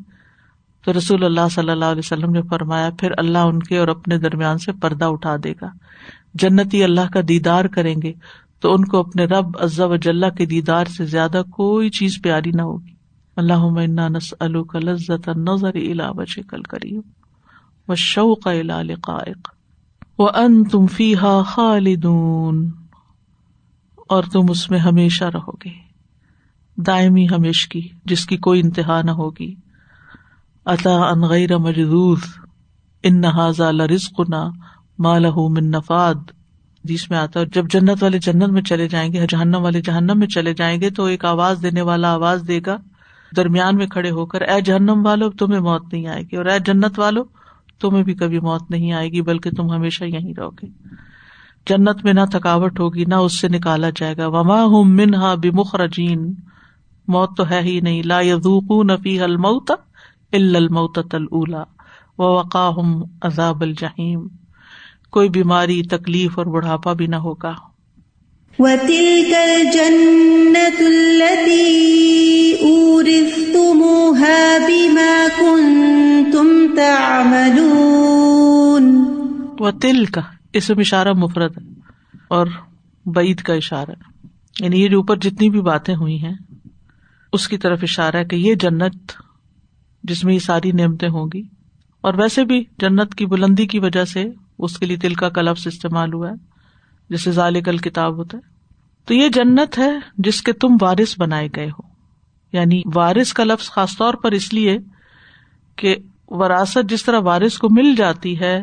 تو 0.86 0.94
رسول 0.94 1.24
اللہ 1.24 1.48
صلی 1.52 1.70
اللہ 1.70 1.86
علیہ 1.86 2.02
وسلم 2.06 2.32
نے 2.32 2.42
فرمایا، 2.42 2.90
پھر 3.00 3.12
اللہ 3.18 3.38
ان 3.38 3.60
کے 3.60 3.78
اور 3.78 3.88
اپنے 3.88 4.18
درمیان 4.18 4.58
سے 4.58 4.72
پردہ 4.72 5.06
اٹھا 5.06 5.36
دے 5.44 5.54
گا۔ 5.62 5.68
جنتی 6.34 6.84
اللہ 6.84 7.10
کا 7.14 7.20
دیدار 7.28 7.66
کریں 7.66 7.96
گے، 8.04 8.14
تو 8.60 8.74
ان 8.74 8.86
کو 8.86 9.00
اپنے 9.00 9.26
رب 9.26 9.58
عزا 9.60 9.86
و 9.86 9.96
جلح 9.96 10.30
کے 10.30 10.46
دیدار 10.46 10.86
سے 10.86 11.06
زیادہ 11.06 11.42
کوئی 11.52 11.90
چیز 11.90 12.20
پیاری 12.24 12.52
نہ 12.52 12.62
ہوگی۔ 12.62 12.94
اللہ 13.38 14.10
نس 14.10 14.34
لذت 14.76 15.30
نظر 15.38 15.76
الا 15.76 16.12
بچ 16.12 16.40
کل 16.50 16.62
کری 16.64 16.98
و 17.88 17.96
شوق 17.96 18.48
قائق 19.02 19.48
وہ 20.18 20.30
ان 20.36 20.64
تم 20.64 20.88
فی 20.88 21.14
خالدون، 21.48 22.70
اور 24.10 24.24
تم 24.24 24.50
اس 24.50 24.70
میں 24.72 24.80
ہمیشہ 24.80 25.26
رہو 25.26 25.52
گے۔ 25.66 25.72
دائمی 26.78 27.26
ہمیش 27.26 27.68
کی، 27.68 27.88
جس 28.06 28.26
کی 28.26 28.38
کوئی 28.38 28.62
انتہا 28.62 29.02
نہ 29.02 29.12
ہوگی۔ 29.12 29.54
عطا 30.66 30.96
ان 31.10 31.22
غیر 31.22 31.58
مجدور 31.58 32.18
ان 33.04 33.22
نہ 33.22 33.82
رزق 33.90 34.20
نہ 34.30 34.44
مالہ 35.00 35.28
من 35.36 35.72
نفاد۔ 35.72 36.16
جس 36.84 37.10
میں 37.10 37.18
آتا 37.18 37.44
جب 37.44 37.66
جنت 37.70 38.04
والے 38.04 38.20
جنت 38.20 38.50
میں 38.50 38.62
چلے 38.62 38.88
جائیں 38.88 39.14
گے، 39.14 39.26
جہنم 39.30 39.62
والے 39.62 39.82
جہنم 39.82 40.20
میں 40.20 40.28
چلے 40.28 40.54
جائیں 40.54 40.82
گے، 40.82 40.90
تو 40.90 41.06
ایک 41.06 41.26
آواز 41.26 41.60
دینے 41.64 41.82
والا 41.82 42.14
آواز 42.14 42.44
دے 42.48 42.60
گا۔ 42.66 42.78
درمیان 43.36 43.76
میں 43.76 43.88
کھڑے 43.88 44.12
ہو 44.12 44.26
کر، 44.26 44.42
اے 44.42 44.62
جہنم 44.62 45.02
والو، 45.06 45.30
تمہیں 45.30 45.60
موت 45.60 45.94
نہیں 45.94 46.08
آئے 46.08 46.24
گی۔ 46.24 46.36
اور 46.36 46.46
اے 46.46 46.60
جنت 46.60 47.00
والو، 47.00 47.24
تمہیں 47.80 48.04
بھی 48.04 48.14
کبھی 48.14 48.40
موت 48.40 48.72
نہیں 48.72 48.92
آئے 48.92 49.10
گی، 49.10 49.22
بلکہ 49.22 49.50
تم 49.52 49.72
ہمیشہ 49.72 50.04
یہیں 50.04 50.34
رہو 50.38 50.50
گے۔ 50.50 50.68
جنت 51.70 52.04
میں 52.04 52.14
نہ 52.14 52.22
تھکاوٹ 52.32 52.80
ہوگی، 52.80 53.06
نہ 53.06 53.16
اس 53.16 53.40
سے 53.40 53.48
نکالا 53.48 53.90
جائے 53.96 54.18
گا۔ 54.18 54.28
وما 54.28 54.64
ہوں 54.64 54.84
من 54.84 55.16
ہا 55.16 55.36
بمخرجین 55.36 56.34
موت 57.08 57.38
تو 57.38 57.50
ہے 57.50 57.62
ہی 57.62 57.80
نہیں۔ 57.80 58.04
لا 58.04 58.22
یذوقون 58.22 58.88
نفی 58.88 59.20
الموت 59.20 59.72
الا 60.34 60.60
الموت 60.60 61.00
الا 61.12 61.64
و 62.18 62.24
وقاہم 62.24 63.04
عذاب 63.22 63.62
الجحیم 63.62 64.28
کوئی 65.10 65.30
بیماری 65.30 65.84
تکلیف 65.84 66.38
اور 66.38 66.46
بڑھاپا 66.46 66.94
بھی 66.94 67.08
نہ 67.08 67.16
ہوگا۔ 67.16 67.56
وَتِلْكَ 68.60 69.36
الْجَنَّةُ 69.36 70.86
الَّتِي 70.86 71.90
أُورِثْتُمُوهَا 72.62 74.58
بِمَا 74.68 75.28
كُنْتُمْ 75.40 76.76
تَعْمَلُونَ۔ 76.76 77.66
وَتِلْكَ 79.60 80.20
اسم 80.54 80.74
اشارہ 80.78 81.14
مفرد 81.14 81.58
ہے 81.58 81.64
اور 82.28 82.48
بعید 83.06 83.42
کا 83.42 83.54
اشارہ۔ 83.54 84.26
یعنی 84.60 84.84
یہ 84.84 84.90
جو 84.90 84.98
اوپر 84.98 85.16
جتنی 85.16 85.50
بھی 85.50 85.62
باتیں 85.62 85.96
ہوئی 85.96 86.24
ہیں 86.24 86.36
اس 87.34 87.48
کی 87.48 87.58
طرف 87.58 87.80
اشارہ 87.82 88.16
ہے 88.16 88.26
کہ 88.26 88.36
یہ 88.36 88.56
جنت 88.56 89.12
جس 90.04 90.24
میں 90.24 90.34
یہ 90.34 90.40
ساری 90.40 90.72
نعمتیں 90.72 91.10
ہوں 91.10 91.28
گی۔ 91.34 91.42
اور 92.02 92.14
ویسے 92.14 92.46
بھی 92.46 92.64
جنت 92.78 93.16
کی 93.16 93.26
بلندی 93.26 93.66
کی 93.66 93.80
وجہ 93.80 94.06
سے 94.06 94.26
اس 94.60 94.78
کے 94.78 94.86
لیے 94.86 94.98
تل 94.98 95.14
کا 95.14 95.30
کلفظ 95.30 95.68
استعمال 95.68 96.14
ہوا 96.14 96.30
ہے 96.30 96.34
جسے 97.10 97.32
ذالکل 97.32 97.78
کتاب 97.78 98.18
ہوتا 98.18 98.38
ہے۔ 98.38 98.50
تو 99.06 99.14
یہ 99.14 99.30
جنت 99.30 99.80
ہے 99.80 99.92
جس 100.18 100.42
کے 100.42 100.54
تم 100.54 100.68
وارث 100.82 101.20
بنائے 101.20 101.48
گئے 101.56 101.68
ہو۔ 101.68 101.90
یعنی 102.54 102.82
وارث 102.96 103.34
کا 103.34 103.44
لفظ 103.44 103.70
خاص 103.70 103.98
طور 103.98 104.14
پر 104.14 104.32
اس 104.32 104.54
لیے 104.54 104.78
کہ 105.76 105.96
وراثت 106.28 106.90
جس 106.90 107.06
طرح 107.06 107.20
وارث 107.20 107.58
کو 107.58 107.68
مل 107.72 107.96
جاتی 107.96 108.40
ہے 108.40 108.58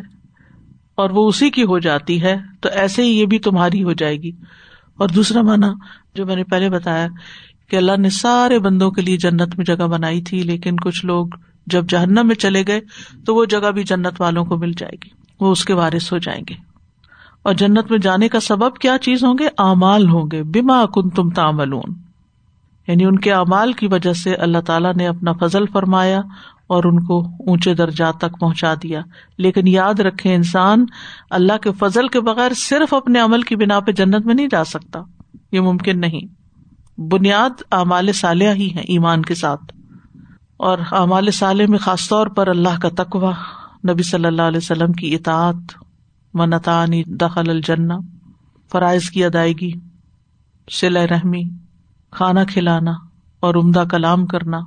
اور 0.94 1.10
وہ 1.10 1.28
اسی 1.28 1.50
کی 1.50 1.62
ہو 1.62 1.78
جاتی 1.78 2.22
ہے، 2.22 2.36
تو 2.60 2.68
ایسے 2.68 3.02
ہی 3.02 3.08
یہ 3.08 3.26
بھی 3.26 3.38
تمہاری 3.38 3.82
ہو 3.82 3.92
جائے 3.92 4.16
گی۔ 4.16 4.30
اور 4.98 5.08
دوسرا 5.08 5.42
مانا 5.42 5.74
جو 6.14 6.26
میں 6.26 6.36
نے 6.36 6.44
پہلے 6.44 6.70
بتایا 6.70 7.08
کہ 7.70 7.76
اللہ 7.76 7.96
نے 7.98 8.10
سارے 8.10 8.58
بندوں 8.58 8.90
کے 8.90 9.02
لیے 9.02 9.16
جنت 9.16 9.56
میں 9.56 9.64
جگہ 9.64 9.86
بنائی 9.86 10.22
تھی، 10.22 10.42
لیکن 10.42 10.76
کچھ 10.76 11.06
لوگ 11.06 11.26
جب 11.66 11.86
جہنم 11.88 12.26
میں 12.26 12.34
چلے 12.34 12.64
گئے 12.66 12.80
تو 13.26 13.34
وہ 13.34 13.44
جگہ 13.44 13.70
بھی 13.70 13.82
جنت 13.82 14.20
والوں 14.20 14.44
کو 14.44 14.56
مل 14.56 14.72
جائے 14.72 14.96
گی۔ 15.04 15.25
وہ 15.40 15.52
اس 15.52 15.64
کے 15.64 15.74
وارث 15.74 16.12
ہو 16.12 16.18
جائیں 16.18 16.42
گے۔ 16.48 16.54
اور 17.42 17.54
جنت 17.54 17.90
میں 17.90 17.98
جانے 17.98 18.28
کا 18.28 18.40
سبب 18.40 18.76
کیا 18.76 18.98
چیز 18.98 19.24
ہوں 19.24 19.34
گے؟ 19.38 19.48
امال 19.58 20.08
ہوں 20.08 20.26
گے۔ 20.32 20.42
بیما 20.42 20.84
کن 20.94 21.10
تم 21.10 21.30
تاملون 21.30 21.94
یعنی 22.88 23.04
ان 23.04 23.18
کے 23.18 23.32
اعمال 23.32 23.72
کی 23.72 23.86
وجہ 23.86 24.12
سے 24.12 24.34
اللہ 24.34 24.58
تعالیٰ 24.58 24.94
نے 24.94 25.06
اپنا 25.06 25.32
فضل 25.32 25.66
فرمایا 25.72 26.20
اور 26.66 26.84
ان 26.84 27.04
کو 27.04 27.20
اونچے 27.20 27.74
درجات 27.74 28.14
تک 28.18 28.40
پہنچا 28.40 28.74
دیا۔ 28.82 29.00
لیکن 29.38 29.66
یاد 29.66 30.00
رکھے 30.00 30.34
انسان، 30.34 30.84
اللہ 31.30 31.56
کے 31.56 31.72
فضل 31.72 32.08
کے 32.08 32.20
بغیر 32.20 32.52
صرف 32.54 32.94
اپنے 32.94 33.20
عمل 33.20 33.42
کی 33.42 33.56
بنا 33.56 33.80
پہ 33.80 33.92
جنت 33.92 34.26
میں 34.26 34.34
نہیں 34.34 34.48
جا 34.50 34.64
سکتا۔ 34.64 35.00
یہ 35.52 35.60
ممکن 35.60 36.00
نہیں۔ 36.00 36.20
بنیاد 37.00 37.62
اعمال 37.72 38.12
صالح 38.12 38.52
ہی 38.52 38.74
ہے 38.74 38.80
ایمان 38.80 39.22
کے 39.22 39.34
ساتھ۔ 39.34 39.64
اور 40.56 40.78
اعمال 40.92 41.30
صالح 41.30 41.64
میں 41.68 41.78
خاص 41.78 42.08
طور 42.08 42.26
پر 42.26 42.48
اللہ 42.48 42.80
کا 42.82 42.88
تقوا 42.96 43.32
نبی 43.84 44.02
صلی 44.02 44.24
اللہ 44.24 44.42
علیہ 44.42 44.58
وسلم 44.58 44.92
کی 44.92 45.14
اطاعت 45.14 45.84
منتانی 46.34 47.02
دخل 47.06 47.50
الجنا 47.50 47.98
فرائض 48.72 49.10
کی 49.10 49.24
ادائیگی 49.24 49.70
سل 50.70 50.96
رحمی 50.96 51.42
کھانا 52.10 52.44
کھلانا 52.44 52.92
اور 53.40 53.54
عمدہ 53.54 53.84
کلام 53.90 54.26
کرنا۔ 54.26 54.60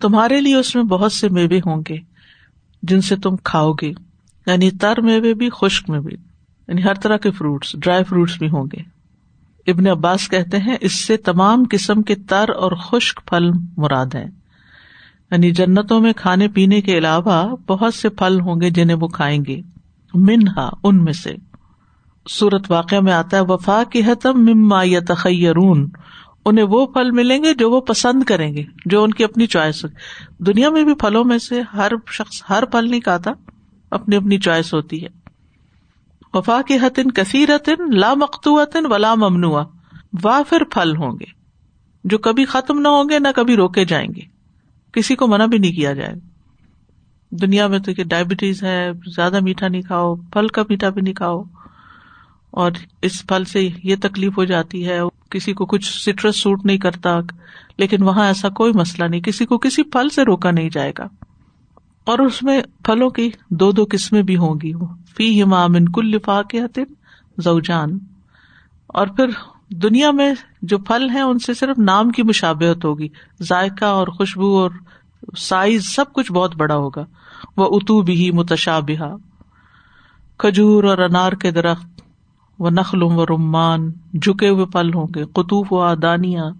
تمہارے 0.00 0.40
لیے 0.40 0.56
اس 0.56 0.74
میں 0.74 0.84
بہت 0.84 1.12
سے 1.12 1.28
میوے 1.28 1.58
ہوں 1.58 1.82
گے 1.88 1.96
جن 2.82 3.00
سے 3.00 3.16
تم 3.16 3.36
کھاؤ 3.36 3.72
گے 3.72 3.92
یعنی 4.46 4.70
تر 4.70 5.00
میوے 5.00 5.34
بھی 5.34 5.50
خشک 5.50 5.90
میں 5.90 6.00
بھی 6.00 6.16
یعنی 6.72 6.84
ہر 6.84 6.94
طرح 6.94 7.16
کے 7.16 7.30
فروٹس، 7.30 7.72
ڈرائی 7.78 8.04
فروٹس 8.04 8.38
بھی 8.38 8.48
ہوں 8.48 8.64
گے۔ 8.72 8.82
ابن 9.70 9.86
عباس 9.86 10.28
کہتے 10.28 10.58
ہیں، 10.58 10.76
اس 10.80 11.06
سے 11.06 11.16
تمام 11.16 11.64
قسم 11.70 12.02
کے 12.02 12.14
تر 12.14 12.50
اور 12.56 12.72
خشک 12.72 13.20
پھل 13.26 13.50
مراد 13.76 14.14
ہے 14.14 14.24
یعنی 15.30 15.50
جنتوں 15.50 16.00
میں 16.00 16.12
کھانے 16.12 16.48
پینے 16.48 16.80
کے 16.80 16.98
علاوہ 16.98 17.56
بہت 17.68 17.94
سے 17.94 18.08
پھل 18.08 18.40
ہوں 18.40 18.60
گے 18.60 18.70
جنہیں 18.70 18.96
وہ 19.00 19.08
کھائیں 19.08 19.44
گے۔ 19.46 19.60
منہا، 20.14 20.70
ان 20.84 21.04
میں 21.04 21.12
سے۔ 21.12 21.34
سورت 22.28 22.70
واقع 22.70 23.00
میں 23.00 23.12
آتا 23.12 23.36
ہے 23.36 23.42
وفا 23.42 23.82
کی 23.92 24.00
حتم 24.00 24.44
مما 24.44 24.82
یا 24.84 25.00
تخیرون 25.08 25.90
انہیں 26.44 26.64
وہ 26.64 26.86
پھل 26.86 27.10
ملیں 27.10 27.44
گے 27.44 27.54
جو 27.54 27.70
وہ 27.70 27.80
پسند 27.80 28.22
کریں 28.22 28.54
گے، 28.54 28.62
جو 28.86 29.02
ان 29.02 29.10
کی 29.10 29.24
اپنی 29.24 29.46
چوائس 29.46 29.84
ہو۔ 29.84 29.88
دنیا 30.44 30.70
میں 30.70 30.84
بھی 30.84 30.94
پھلوں 30.94 31.24
میں 31.24 31.38
سے 31.38 31.60
ہر 31.60 31.92
شخص 32.10 32.42
ہر 32.50 32.64
پھل 32.64 32.90
نہیں 32.90 33.00
کھاتا، 33.00 33.30
اپنی 33.90 34.16
اپنی 34.16 34.38
چوائس 34.38 34.74
ہوتی 34.74 35.04
ہے۔ 35.04 35.21
وفا 36.34 36.60
کی 36.66 36.74
حتن 36.74 37.10
کثیر 37.10 37.48
لا 37.92 38.14
مختوطن 38.14 38.92
ولا 38.92 39.14
ممنوع 39.14 39.62
وافر 40.22 40.64
پھل 40.64 40.96
ہوں 40.96 41.12
گے۔ 41.12 41.42
جو 42.04 42.18
کبھی 42.18 42.44
ختم 42.44 42.78
نہ 42.78 42.88
ہوں 42.88 43.04
گے، 43.10 43.18
نہ 43.18 43.28
کبھی 43.36 43.56
روکے 43.56 43.84
جائیں 43.84 44.08
گے۔ 44.16 44.20
کسی 44.92 45.16
کو 45.16 45.26
منع 45.26 45.46
بھی 45.46 45.58
نہیں 45.58 45.72
کیا 45.72 45.92
جائے۔ 45.92 46.12
دنیا 47.30 47.66
میں 47.66 47.78
تو 47.78 47.94
کہ 47.94 48.04
ڈائبٹیز 48.04 48.62
ہے، 48.62 48.90
زیادہ 49.16 49.40
میٹھا 49.40 49.68
نہیں 49.68 49.82
کھاؤ، 49.82 50.14
پھل 50.14 50.48
کا 50.48 50.62
میٹھا 50.68 50.88
بھی 50.88 51.02
نہیں 51.02 51.14
کھاؤ۔ 51.14 51.42
اور 52.50 52.72
اس 53.02 53.26
پھل 53.26 53.44
سے 53.44 53.68
یہ 53.84 53.96
تکلیف 54.02 54.38
ہو 54.38 54.44
جاتی 54.44 54.88
ہے، 54.88 55.00
کسی 55.30 55.52
کو 55.52 55.66
کچھ 55.66 56.10
سٹرس 56.10 56.36
سوٹ 56.36 56.64
نہیں 56.64 56.78
کرتا، 56.78 57.18
لیکن 57.78 58.02
وہاں 58.02 58.26
ایسا 58.26 58.48
کوئی 58.48 58.72
مسئلہ 58.72 59.08
نہیں، 59.08 59.20
کسی 59.20 59.46
کو 59.46 59.58
کسی 59.58 59.82
پھل 59.82 60.08
سے 60.08 60.22
روکا 60.22 60.50
نہیں 60.50 60.70
جائے 60.70 60.92
گا۔ 60.98 61.08
اور 62.04 62.18
اس 62.18 62.42
میں 62.42 62.62
پھلوں 62.84 63.10
کی 63.10 63.30
دو 63.50 63.72
دو 63.72 63.84
قسمیں 63.90 64.22
بھی 64.22 64.36
ہوں 64.36 64.54
گی 64.62 64.72
فی 65.16 65.42
ہمام 65.42 65.84
کل 65.84 66.06
لفاقت 66.06 66.78
زوجان۔ 67.38 67.98
اور 68.86 69.06
پھر 69.06 69.26
دنیا 69.70 70.10
میں 70.10 70.34
جو 70.62 70.78
پھل 70.78 71.10
ہیں، 71.10 71.20
ان 71.20 71.38
سے 71.38 71.54
صرف 71.54 71.78
نام 71.78 72.10
کی 72.10 72.22
مشابت 72.22 72.84
ہوگی۔ 72.84 73.08
ذائقہ 73.42 73.84
اور 73.84 74.06
خوشبو 74.06 74.58
اور 74.58 74.70
سائز 75.36 75.84
سب 75.86 76.12
کچھ 76.12 76.32
بہت 76.32 76.56
بڑا 76.56 76.74
ہوگا۔ 76.74 77.04
وہ 77.56 77.66
اتو 77.76 78.02
بھی 78.02 78.30
متشابہ 78.30 79.16
کھجور 80.38 80.84
اور 80.84 80.98
انار 80.98 81.32
کے 81.32 81.50
درخت۔ 81.50 82.02
وہ 82.58 82.70
نخل 82.70 83.02
و 83.02 83.26
رمان۔ 83.26 83.92
جھکے 84.22 84.48
ہوئے 84.48 84.66
پھل 84.66 84.94
ہوں 84.94 85.06
گے۔ 85.14 85.24
قطوف 85.24 85.72
و 85.72 85.80
آدانیاں 85.80 86.50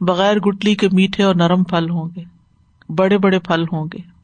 بغیر 0.00 0.36
گٹلی 0.36 0.74
کے 0.74 0.88
میٹھے 0.92 1.24
اور 1.24 1.34
نرم 1.34 1.64
پھل 1.64 1.90
ہوں 1.90 2.08
گے۔ 2.16 2.24
بڑے 2.88 3.18
بڑے 3.18 3.38
پھل 3.38 3.64
ہوں 3.72 3.84
گے۔ 3.92 4.19